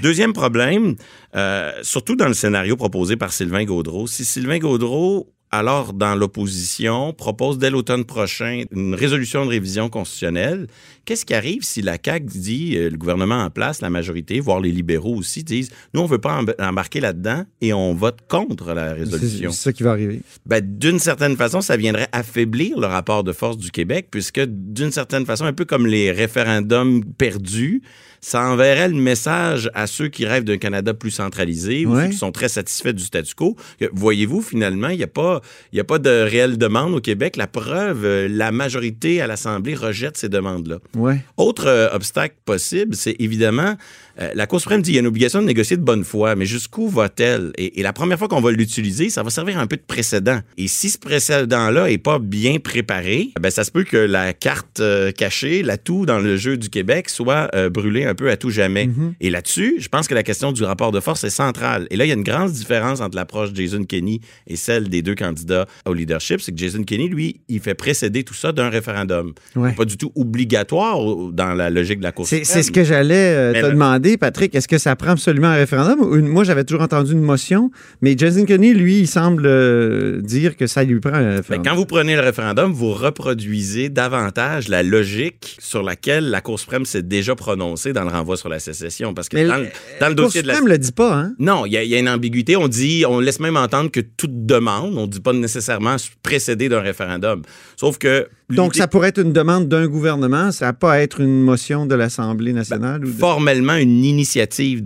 Deuxième 0.02 0.34
problème, 0.34 0.96
euh, 1.36 1.72
surtout 1.82 2.16
dans 2.16 2.28
le 2.28 2.34
scénario 2.34 2.76
proposé 2.76 3.18
par 3.18 3.34
Sylvain 3.34 3.66
Gaudreau, 3.66 4.08
si 4.08 4.24
Sylvain 4.24 4.60
Gaudreau, 4.60 5.33
alors 5.54 5.94
dans 5.94 6.16
l'opposition, 6.16 7.14
propose 7.14 7.60
dès 7.60 7.70
l'automne 7.70 8.06
prochain 8.06 8.64
une 8.72 8.96
résolution 8.96 9.46
de 9.46 9.52
révision 9.52 9.88
constitutionnelle, 9.88 10.66
qu'est-ce 11.06 11.26
qui 11.26 11.36
arrive 11.36 11.62
si 11.62 11.84
la 11.84 11.98
CAQ 12.04 12.26
dit, 12.26 12.76
euh, 12.76 12.90
le 12.90 12.98
gouvernement 12.98 13.44
en 13.44 13.52
place, 13.52 13.80
la 13.82 13.92
majorité, 13.92 14.40
voire 14.40 14.60
les 14.60 14.72
libéraux 14.72 15.16
aussi, 15.16 15.44
disent, 15.44 15.70
nous, 15.94 16.02
on 16.02 16.06
veut 16.08 16.18
pas 16.18 16.42
emb- 16.42 16.56
embarquer 16.60 17.00
là-dedans 17.02 17.44
et 17.62 17.72
on 17.72 17.94
vote 17.94 18.20
contre 18.28 18.74
la 18.74 18.94
résolution? 18.94 19.52
c'est 19.52 19.62
ça 19.64 19.74
qui 19.74 19.84
va 19.84 19.92
arriver. 19.92 20.22
Ben, 20.48 20.60
d'une 20.66 20.98
certaine 21.00 21.38
façon, 21.38 21.62
ça 21.62 21.78
viendrait 21.78 22.08
affaiblir 22.12 22.80
le 22.80 22.88
rapport 22.88 23.24
de 23.24 23.32
force 23.32 23.58
du 23.58 23.70
Québec, 23.70 24.08
puisque 24.10 24.42
d'une 24.44 24.92
certaine 24.92 25.26
façon, 25.26 25.46
un 25.46 25.54
peu 25.54 25.66
comme 25.66 25.86
les 25.86 26.12
référendums 26.12 27.04
perdus, 27.18 27.84
ça 28.26 28.42
enverrait 28.46 28.88
le 28.88 28.96
message 28.96 29.70
à 29.74 29.86
ceux 29.86 30.08
qui 30.08 30.26
rêvent 30.26 30.46
d'un 30.46 30.58
Canada 30.58 30.94
plus 30.94 31.12
centralisé 31.12 31.86
ou 31.86 31.94
Ouais. 31.94 32.04
ceux 32.06 32.10
qui 32.12 32.18
sont 32.18 32.32
très 32.32 32.48
satisfaits 32.48 32.94
du 32.94 33.04
statu 33.04 33.36
quo. 33.36 33.58
que, 33.80 33.86
Voyez-vous, 33.92 34.42
finalement, 34.42 34.88
il 34.88 34.98
n'y 34.98 35.04
a, 35.04 35.08
pas- 35.08 35.42
il 35.74 35.78
y 35.78 35.80
a 35.82 35.84
pas 35.84 36.00
de 36.00 36.10
réelle 36.10 36.58
demande 36.58 36.94
au 36.94 37.02
Québec. 37.02 37.36
La 37.36 37.48
preuve, 37.48 38.06
euh, 38.06 38.28
la 38.30 38.52
majorité 38.54 39.22
à 39.22 39.28
l'Assemblée 39.28 39.76
rejette 39.76 40.16
ces 40.16 40.30
demandes-là. 40.30 40.78
Ouais. 40.96 41.18
Autre 41.36 41.68
euh, 41.68 41.90
obstacle 41.94 42.36
possible, 42.46 42.96
c'est 42.96 43.16
évidemment, 43.20 43.76
euh, 44.22 44.30
la 44.36 44.46
Cour 44.48 44.60
suprême 44.60 44.82
dit 44.82 44.92
qu'il 44.92 44.96
y 44.96 44.98
a 44.98 45.02
une 45.02 45.08
obligation 45.08 45.42
de 45.42 45.48
négocier 45.48 45.76
de 45.78 45.82
bonne 45.82 46.04
foi, 46.04 46.36
mais 46.36 46.46
jusqu'où 46.46 46.88
va-t-elle? 46.88 47.52
Et, 47.58 47.80
et 47.80 47.84
la 47.84 47.94
première 47.94 48.18
fois 48.20 48.28
qu'on 48.28 48.42
va 48.42 48.52
l'utiliser, 48.52 49.10
ça 49.10 49.24
va 49.24 49.30
servir 49.30 49.58
un 49.58 49.68
peu 49.68 49.76
de 49.78 49.82
précédent. 49.86 50.40
Et 50.58 50.68
si 50.68 50.90
ce 50.90 50.98
précédent-là 50.98 51.90
est 51.90 51.98
pas 51.98 52.20
bien 52.20 52.58
préparé, 52.60 53.30
ben 53.40 53.50
ça 53.50 53.64
se 53.64 53.72
peut 53.72 53.84
que 53.84 53.98
la 53.98 54.34
carte 54.34 54.80
euh, 54.80 55.12
cachée, 55.12 55.64
l'atout 55.64 56.06
dans 56.06 56.20
le 56.20 56.38
jeu 56.38 56.58
du 56.58 56.70
Québec, 56.70 57.10
soit 57.10 57.50
euh, 57.56 57.70
brûlée 57.70 58.06
un 58.06 58.14
peu 58.16 58.30
à 58.30 58.38
tout 58.38 58.50
jamais. 58.50 58.90
Et 59.22 59.30
là-dessus, 59.30 59.78
je 59.80 59.88
pense 59.88 60.08
que 60.08 60.14
la 60.14 60.24
question 60.24 60.52
du 60.52 60.64
rapport 60.64 60.92
de 60.92 61.00
force 61.00 61.24
est 61.24 61.30
centrale. 61.30 61.88
Et 61.90 61.96
là, 61.98 62.06
il 62.06 62.10
y 62.10 62.12
a 62.12 62.16
une 62.16 62.24
grande 62.24 62.52
différence 62.52 63.02
entre 63.02 63.16
l'approche 63.16 63.52
de 63.52 63.58
Jason 63.62 63.84
Kenney 63.84 64.20
et 64.48 64.56
celle 64.56 64.90
des 64.90 65.02
deux 65.02 65.16
candidats 65.16 65.66
au 65.86 65.94
leadership, 65.94 66.42
c'est 66.42 66.52
que 66.52 66.58
Jason 66.58 66.84
Kenney, 66.84 67.08
lui, 67.08 67.42
il 67.50 67.60
fait 67.60 67.74
précéder 67.74 68.24
tout 68.24 68.34
ça 68.34 68.52
d'un 68.52 68.70
référendum. 68.70 69.34
Ouais. 69.56 69.74
Pas 69.74 69.86
du 69.86 69.98
tout 69.98 70.12
obligatoire 70.16 71.00
dans 71.32 71.54
la 71.54 71.70
logique 71.70 72.00
de 72.00 72.04
la 72.04 72.12
Cour 72.12 72.28
suprême. 72.28 72.46
c'est 72.46 72.64
ce 72.64 72.72
que 72.72 72.84
j'allais 72.84 73.54
te 73.62 73.66
le- 73.68 73.76
Patrick. 74.18 74.54
Est-ce 74.56 74.68
que 74.68 74.78
ça 74.78 74.96
prend 74.96 75.12
absolument 75.12 75.48
un 75.48 75.56
référendum? 75.56 76.00
Ou 76.02 76.16
une- 76.16 76.28
moi, 76.28 76.44
j'avais 76.44 76.64
toujours 76.64 76.84
entendu 76.84 77.14
une 77.14 77.22
motion, 77.22 77.72
mais 78.02 78.16
Jason 78.18 78.46
Kenney, 78.46 78.74
lui, 78.74 79.00
il 79.00 79.08
semble 79.08 79.44
euh, 79.46 80.22
dire 80.22 80.56
que 80.58 80.68
ça 80.68 80.84
lui 80.84 81.00
prend 81.00 81.14
un 81.14 81.36
référendum. 81.38 81.66
quand 81.72 81.76
vous 81.76 81.86
prenez 81.86 82.16
le 82.16 82.22
référendum, 82.22 82.72
vous 82.72 82.92
reproduisez 82.94 83.90
davantage 83.90 84.68
la 84.68 84.84
logique 84.84 85.58
sur 85.60 85.82
laquelle 85.84 86.30
la 86.30 86.42
Cour 86.42 86.60
suprême 86.60 86.86
s'est 86.86 87.02
déjà 87.04 87.36
prononcée 87.36 87.94
dans 87.94 88.04
le 88.04 88.10
renvoi 88.10 88.38
sur 88.38 88.50
la 88.50 88.60
sécession. 88.60 89.14
Parce 89.14 89.30
que 89.30 89.38
Mais 89.38 89.46
dans, 89.46 89.58
le- 89.58 89.64
dans 89.64 89.68
le 89.68 89.70
La 90.02 90.08
Cour 90.08 90.16
dossier 90.16 90.42
de 90.42 90.48
la... 90.48 90.54
suprême 90.56 90.72
le 90.72 90.78
dit 90.78 90.92
pas, 90.92 91.14
hein? 91.16 91.34
Non, 91.40 91.66
il 91.66 91.74
y, 91.74 91.88
y 91.88 91.96
a 91.96 92.00
une 92.00 92.10
ambiguïté. 92.10 92.56
On 92.56 92.68
dit, 92.68 93.06
on 93.08 93.20
laisse 93.20 93.40
même 93.40 93.58
entendre 93.58 93.90
que 93.92 94.00
toute 94.02 94.46
demande, 94.46 94.98
on 94.98 95.04
ne 95.04 95.08
dit 95.12 95.20
pas 95.22 95.34
nécessairement 95.34 95.96
précédée 96.22 96.70
d'un 96.70 96.82
référendum. 96.82 97.42
Sauf 97.78 97.98
que... 97.98 98.28
Donc, 98.56 98.76
ça 98.76 98.88
pourrait 98.88 99.10
être 99.10 99.20
une 99.22 99.34
demande 99.34 99.68
d'un 99.68 99.88
gouvernement, 99.88 100.52
ça 100.52 100.66
n'a 100.68 100.74
pas 100.74 101.00
être 101.02 101.22
une 101.22 101.42
motion 101.42 101.86
de 101.86 101.96
l'Assemblée 101.96 102.54
nationale. 102.54 103.04
ou 103.04 103.08
de- 103.08 103.14
formellement 103.18 103.76
une 103.76 104.04
initiative 104.04 104.84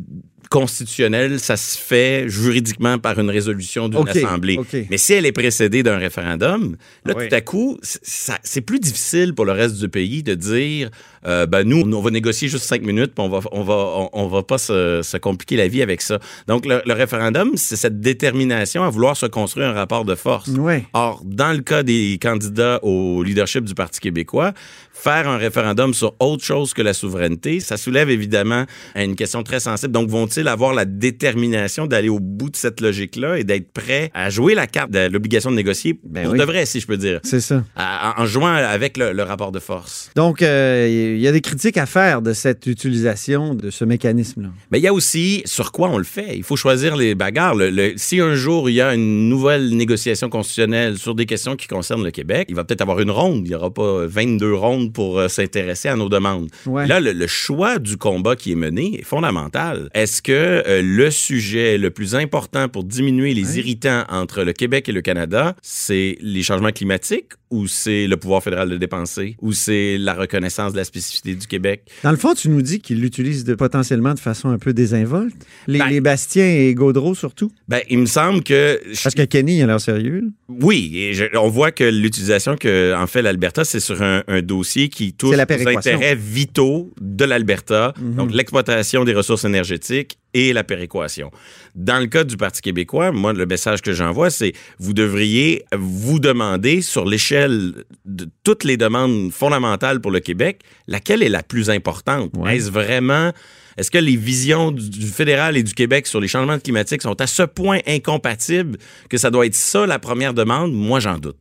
constitutionnelle, 0.50 1.40
ça 1.40 1.58
se 1.58 1.78
fait 1.78 2.30
juridiquement 2.30 2.98
par 3.00 3.20
une 3.20 3.30
résolution 3.30 3.90
d'une 3.90 4.00
OK, 4.00 4.16
assemblée. 4.16 4.58
Mais 4.90 4.98
si 4.98 5.14
elle 5.14 5.26
est 5.26 5.32
précédée 5.32 5.84
d'un 5.84 5.98
référendum, 5.98 6.78
là, 7.06 7.14
oui. 7.18 7.28
tout 7.28 7.36
à 7.36 7.42
coup, 7.42 7.78
c'est 7.82 8.62
plus 8.62 8.80
difficile 8.80 9.34
pour 9.34 9.46
le 9.46 9.52
reste 9.52 9.78
du 9.78 9.90
pays 9.90 10.24
de 10.24 10.34
dire, 10.36 10.90
euh, 11.28 11.46
ben 11.46 11.64
nous, 11.64 11.82
on 11.94 12.02
va 12.02 12.10
négocier 12.10 12.48
juste 12.48 12.66
cinq 12.66 12.82
minutes, 12.84 13.14
puis 13.16 13.24
on 13.26 13.30
va, 13.30 13.40
on 13.52 13.64
va, 13.64 13.74
on, 13.76 14.10
on 14.14 14.28
va 14.28 14.44
pas 14.44 14.58
se, 14.58 15.02
se 15.04 15.18
compliquer 15.18 15.58
la 15.58 15.68
vie 15.68 15.82
avec 15.82 16.02
ça. 16.02 16.20
Donc, 16.48 16.66
le, 16.66 16.82
le 16.86 16.94
référendum, 16.94 17.52
c'est 17.56 17.76
cette 17.76 18.00
détermination 18.00 18.84
à 18.84 18.90
vouloir 18.90 19.18
se 19.18 19.26
construire 19.26 19.68
un 19.70 19.74
rapport 19.74 20.06
de 20.06 20.16
force. 20.16 20.48
Ouais. 20.50 20.86
Or, 20.94 21.22
dans 21.26 21.52
le 21.54 21.60
cas 21.62 21.84
des 21.84 22.18
candidats 22.22 22.80
au 22.84 23.24
leadership 23.24 23.64
du 23.66 23.74
Parti 23.74 24.00
québécois, 24.00 24.54
faire 24.94 25.28
un 25.28 25.38
référendum 25.38 25.94
sur 25.94 26.16
autre 26.20 26.44
chose 26.44 26.74
que 26.74 26.82
la 26.82 26.94
souveraineté, 26.94 27.60
ça 27.60 27.78
soulève 27.78 28.10
évidemment 28.10 28.66
une 28.96 29.16
question 29.16 29.44
très 29.44 29.60
sensible. 29.60 29.92
Donc, 29.92 30.10
vont-ils 30.10 30.48
avoir 30.48 30.74
la 30.74 30.86
détermination 30.86 31.88
d'aller 31.88 32.10
au 32.10 32.20
bout 32.20 32.50
de 32.50 32.56
cette 32.56 32.82
logique-là 32.82 33.38
et 33.38 33.44
d'être 33.44 33.72
prêts 33.72 34.12
à 34.14 34.30
jouer 34.30 34.56
la 34.56 34.66
carte 34.68 34.92
de 34.92 35.08
l'obligation 35.08 35.52
de 35.52 35.56
négocier 35.56 36.00
Ben 36.04 36.24
pour 36.24 36.34
oui. 36.34 36.40
de 36.40 36.44
vrai, 36.46 36.66
si 36.66 36.80
je 36.80 36.88
peux 36.88 36.98
dire, 36.98 37.20
C'est 37.24 37.40
ça. 37.42 37.64
à- 37.76 38.16
en, 38.18 38.24
en 38.24 38.26
jouant 38.26 38.48
avec 38.48 38.98
le, 38.98 39.12
le 39.14 39.24
rapport 39.24 39.52
de 39.52 39.60
force? 39.60 40.10
Donc, 40.16 40.42
euh, 40.42 41.17
il 41.18 41.24
y 41.24 41.28
a 41.28 41.32
des 41.32 41.42
critiques 41.42 41.78
à 41.78 41.86
faire 41.86 42.22
de 42.22 42.34
cette 42.34 42.66
utilisation 42.68 43.54
de 43.56 43.70
ce 43.70 43.84
mécanisme-là. 43.86 44.50
Mais 44.72 44.80
il 44.80 44.84
y 44.84 44.88
a 44.88 44.94
aussi 44.94 45.42
sur 45.46 45.72
quoi 45.72 45.90
on 45.90 45.98
le 45.98 46.04
fait. 46.04 46.36
Il 46.38 46.44
faut 46.44 46.56
choisir 46.56 46.96
les 46.96 47.16
bagarres. 47.16 47.56
Le- 47.56 47.70
le- 47.70 47.94
si 47.98 48.20
un 48.20 48.36
jour 48.36 48.70
il 48.70 48.74
y 48.76 48.82
a 48.82 48.94
une 48.94 49.30
nouvelle 49.30 49.70
négociation 49.76 50.30
constitutionnelle 50.30 50.98
sur 50.98 51.16
des 51.16 51.26
questions 51.26 51.56
qui 51.56 51.68
concernent 51.68 52.04
le 52.04 52.12
Québec, 52.12 52.48
il 52.50 52.56
va 52.56 52.64
peut-être 52.64 52.82
avoir 52.82 53.00
une 53.00 53.12
ronde. 53.12 53.42
Il 53.46 53.50
n'y 53.50 53.56
aura 53.56 53.74
pas 53.74 54.06
22 54.08 54.54
rondes 54.54 54.94
pour 54.94 55.20
euh, 55.20 55.28
s'intéresser 55.28 55.90
à 55.90 55.96
nos 55.96 56.10
demandes. 56.10 56.50
Ouais. 56.66 56.88
Là, 56.88 57.00
le, 57.00 57.12
le 57.14 57.28
choix 57.28 57.80
du 57.80 57.98
combat 57.98 58.36
qui 58.36 58.52
est 58.52 58.56
mené 58.56 59.00
est 59.00 59.04
fondamental. 59.04 59.90
Est-ce 59.94 60.22
que 60.22 60.32
euh, 60.68 60.82
le 60.84 61.12
sujet 61.12 61.78
le 61.78 61.90
plus 61.92 62.16
important 62.16 62.70
pour 62.70 62.84
diminuer 62.84 63.34
les 63.34 63.48
Ouais. 63.54 63.60
irritants 63.60 64.04
entre 64.10 64.44
le 64.44 64.52
Québec 64.54 64.90
et 64.90 64.92
le 64.92 65.02
Canada, 65.02 65.56
c'est 65.62 66.18
les 66.22 66.44
changements 66.44 66.72
climatiques 66.72 67.32
ou 67.50 67.66
c'est 67.68 68.08
le 68.08 68.18
pouvoir 68.18 68.44
fédéral 68.44 68.70
de 68.70 68.76
dépenser 68.78 69.38
ou 69.42 69.54
c'est 69.54 69.98
la 69.98 70.14
reconnaissance 70.14 70.74
de 70.74 70.78
la 70.78 70.84
spécificité 70.84 71.07
du 71.24 71.48
Québec? 71.48 71.84
Dans 72.04 72.12
le 72.12 72.18
fond, 72.18 72.34
tu 72.34 72.50
nous 72.50 72.62
dis 72.62 72.80
qu'il 72.80 73.00
l'utilise 73.02 73.44
de, 73.44 73.56
potentiellement 73.56 74.14
de 74.14 74.20
façon 74.20 74.50
un 74.50 74.58
peu 74.58 74.74
désinvolte. 74.74 75.36
Les, 75.68 75.80
Ben- 75.80 75.90
les 75.90 76.02
Bastien 76.02 76.46
et 76.46 76.74
Gaudreau, 76.74 77.16
surtout. 77.16 77.52
Ben, 77.68 77.82
il 77.90 78.00
me 78.00 78.06
semble 78.06 78.44
que 78.44 78.80
Parce 79.04 79.16
que 79.16 79.24
Kenny, 79.24 79.58
il 79.58 79.62
a 79.64 79.68
l'air 79.68 79.82
sérieux. 79.82 80.24
Oui, 80.50 80.92
et 80.96 81.14
je- 81.14 81.38
on 81.38 81.50
voit 81.50 81.72
que 81.72 81.84
l'utilisation 81.84 82.56
que 82.56 82.94
en 82.96 83.08
fait 83.08 83.22
l'Alberta, 83.22 83.64
c'est 83.66 83.80
sur 83.80 84.02
un, 84.02 84.24
un 84.28 84.42
dossier 84.42 84.90
qui 84.90 85.14
touche 85.14 85.36
péréquation. 85.46 85.78
intérêts 85.96 86.16
vitaux 86.16 86.92
de 87.02 87.26
l'Alberta, 87.26 87.94
Mhm. 88.00 88.16
donc 88.16 88.34
l'exploitation 88.34 89.04
des 89.06 89.14
ressources 89.14 89.46
énergétiques 89.46 90.18
et 90.38 90.54
la 90.54 90.64
péréquation. 90.64 91.32
Dans 91.74 92.00
le 92.00 92.06
cas 92.06 92.24
du 92.24 92.38
Parti 92.38 92.62
québécois, 92.62 93.12
moi, 93.12 93.34
le 93.34 93.46
message 93.48 93.82
que 93.82 93.92
j'envoie, 93.92 94.30
c'est 94.30 94.54
vous 94.78 94.94
devriez 94.94 95.66
vous 95.76 96.20
demander 96.20 96.84
sur 96.84 97.06
l'échelle 97.06 97.74
de 98.06 98.30
toutes 98.44 98.64
les 98.64 98.78
demandes 98.78 99.32
fondamentales 99.32 100.00
pour 100.00 100.12
le 100.12 100.20
Québec, 100.20 100.62
laquelle 100.88 101.24
est 101.24 101.30
la 101.30 101.42
plus 101.42 101.72
importante? 101.72 102.32
Ouais. 102.38 102.58
Est-ce 102.58 102.70
vraiment 102.70 103.32
est-ce 103.78 103.92
que 103.92 103.98
les 103.98 104.16
visions 104.16 104.72
du, 104.72 104.90
du 104.90 105.08
fédéral 105.08 105.56
et 105.56 105.64
du 105.64 105.74
Québec 105.74 106.08
sur 106.08 106.20
les 106.20 106.28
changements 106.28 106.60
climatiques 106.60 107.04
sont 107.04 107.20
à 107.22 107.28
ce 107.28 107.44
point 107.44 107.80
incompatibles 107.88 108.78
que 109.10 109.18
ça 109.18 109.30
doit 109.30 109.46
être 109.46 109.56
ça 109.56 109.86
la 109.86 110.00
première 110.00 110.34
demande? 110.34 110.74
Moi, 110.74 111.00
j'en 111.00 111.18
doute. 111.20 111.38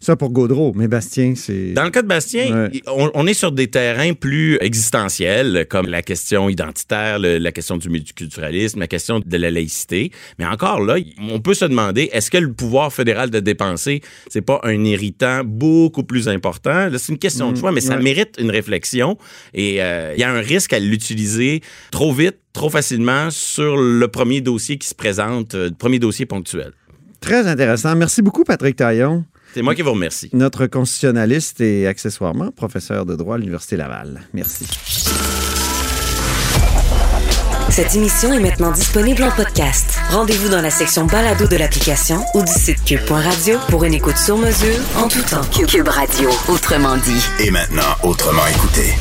Ça 0.00 0.16
pour 0.16 0.30
Gaudreau, 0.30 0.72
mais 0.74 0.88
Bastien, 0.88 1.34
c'est. 1.36 1.72
Dans 1.72 1.84
le 1.84 1.90
cas 1.90 2.02
de 2.02 2.08
Bastien, 2.08 2.68
Ouais. 2.70 2.82
on, 2.86 3.10
on 3.14 3.26
est 3.26 3.34
sur 3.34 3.52
des 3.52 3.68
terrains 3.68 4.12
plus 4.14 4.58
existentiels, 4.60 5.66
comme 5.68 5.86
la 5.88 6.02
question 6.02 6.48
identitaire, 6.48 7.18
le- 7.18 7.38
la 7.38 7.52
question 7.52 7.76
du 7.76 7.88
multiculturalisme, 7.90 8.80
la 8.80 8.86
question 8.86 9.20
de 9.24 9.36
la 9.36 9.50
laïcité. 9.50 10.10
Mais 10.38 10.46
encore 10.46 10.80
là, 10.80 10.96
on 11.30 11.40
peut 11.40 11.54
se 11.54 11.64
demander, 11.64 12.08
est-ce 12.12 12.30
que 12.30 12.38
le 12.38 12.52
pouvoir 12.52 12.92
fédéral 12.92 13.30
de 13.30 13.40
dépenser, 13.40 14.00
c'est 14.28 14.40
pas 14.42 14.60
un 14.64 14.84
irritant 14.84 15.42
beaucoup 15.44 16.02
plus 16.04 16.28
important? 16.28 16.88
C'est 16.98 17.12
une 17.12 17.18
question 17.18 17.52
de 17.52 17.56
choix, 17.58 17.72
mais 17.72 17.80
ça 17.80 17.96
mérite 17.96 18.36
une 18.38 18.50
réflexion. 18.50 19.16
Et 19.54 19.82
euh, 19.82 20.12
il 20.16 20.20
y 20.20 20.24
a 20.24 20.30
un 20.32 20.40
risque 20.40 20.72
à 20.72 20.78
l'utiliser 20.78 21.60
trop 21.90 22.12
vite 22.12 22.36
trop 22.52 22.68
facilement 22.68 23.30
sur 23.30 23.76
le 23.76 24.08
premier 24.08 24.40
dossier 24.40 24.76
qui 24.76 24.88
se 24.88 24.94
présente, 24.94 25.54
euh, 25.54 25.68
le 25.68 25.74
premier 25.74 26.00
dossier 26.00 26.26
ponctuel. 26.26 26.72
Très 27.20 27.46
intéressant. 27.46 27.94
Merci 27.96 28.22
beaucoup, 28.22 28.44
Patrick 28.44 28.76
Taillon. 28.76 29.24
C'est 29.54 29.62
moi 29.62 29.74
qui 29.74 29.82
vous 29.82 29.92
remercie. 29.92 30.30
Notre 30.32 30.66
constitutionnaliste 30.66 31.60
et 31.60 31.86
accessoirement 31.86 32.50
professeur 32.52 33.04
de 33.04 33.16
droit 33.16 33.34
à 33.34 33.38
l'Université 33.38 33.76
Laval. 33.76 34.20
Merci. 34.32 34.66
Cette 37.70 37.94
émission 37.94 38.32
est 38.32 38.40
maintenant 38.40 38.72
disponible 38.72 39.22
en 39.22 39.30
podcast. 39.30 39.98
Rendez-vous 40.10 40.48
dans 40.48 40.60
la 40.60 40.70
section 40.70 41.06
balado 41.06 41.46
de 41.46 41.56
l'application 41.56 42.20
ou 42.34 42.42
du 42.42 42.52
site 42.52 42.84
cube.radio 42.84 43.58
pour 43.68 43.84
une 43.84 43.94
écoute 43.94 44.16
sur 44.16 44.36
mesure 44.36 44.76
en 44.96 45.08
tout 45.08 45.22
temps. 45.22 45.42
Cube 45.66 45.88
Radio, 45.88 46.30
autrement 46.48 46.96
dit. 46.96 47.24
Et 47.38 47.50
maintenant, 47.50 47.94
autrement 48.02 48.46
écouté. 48.48 48.94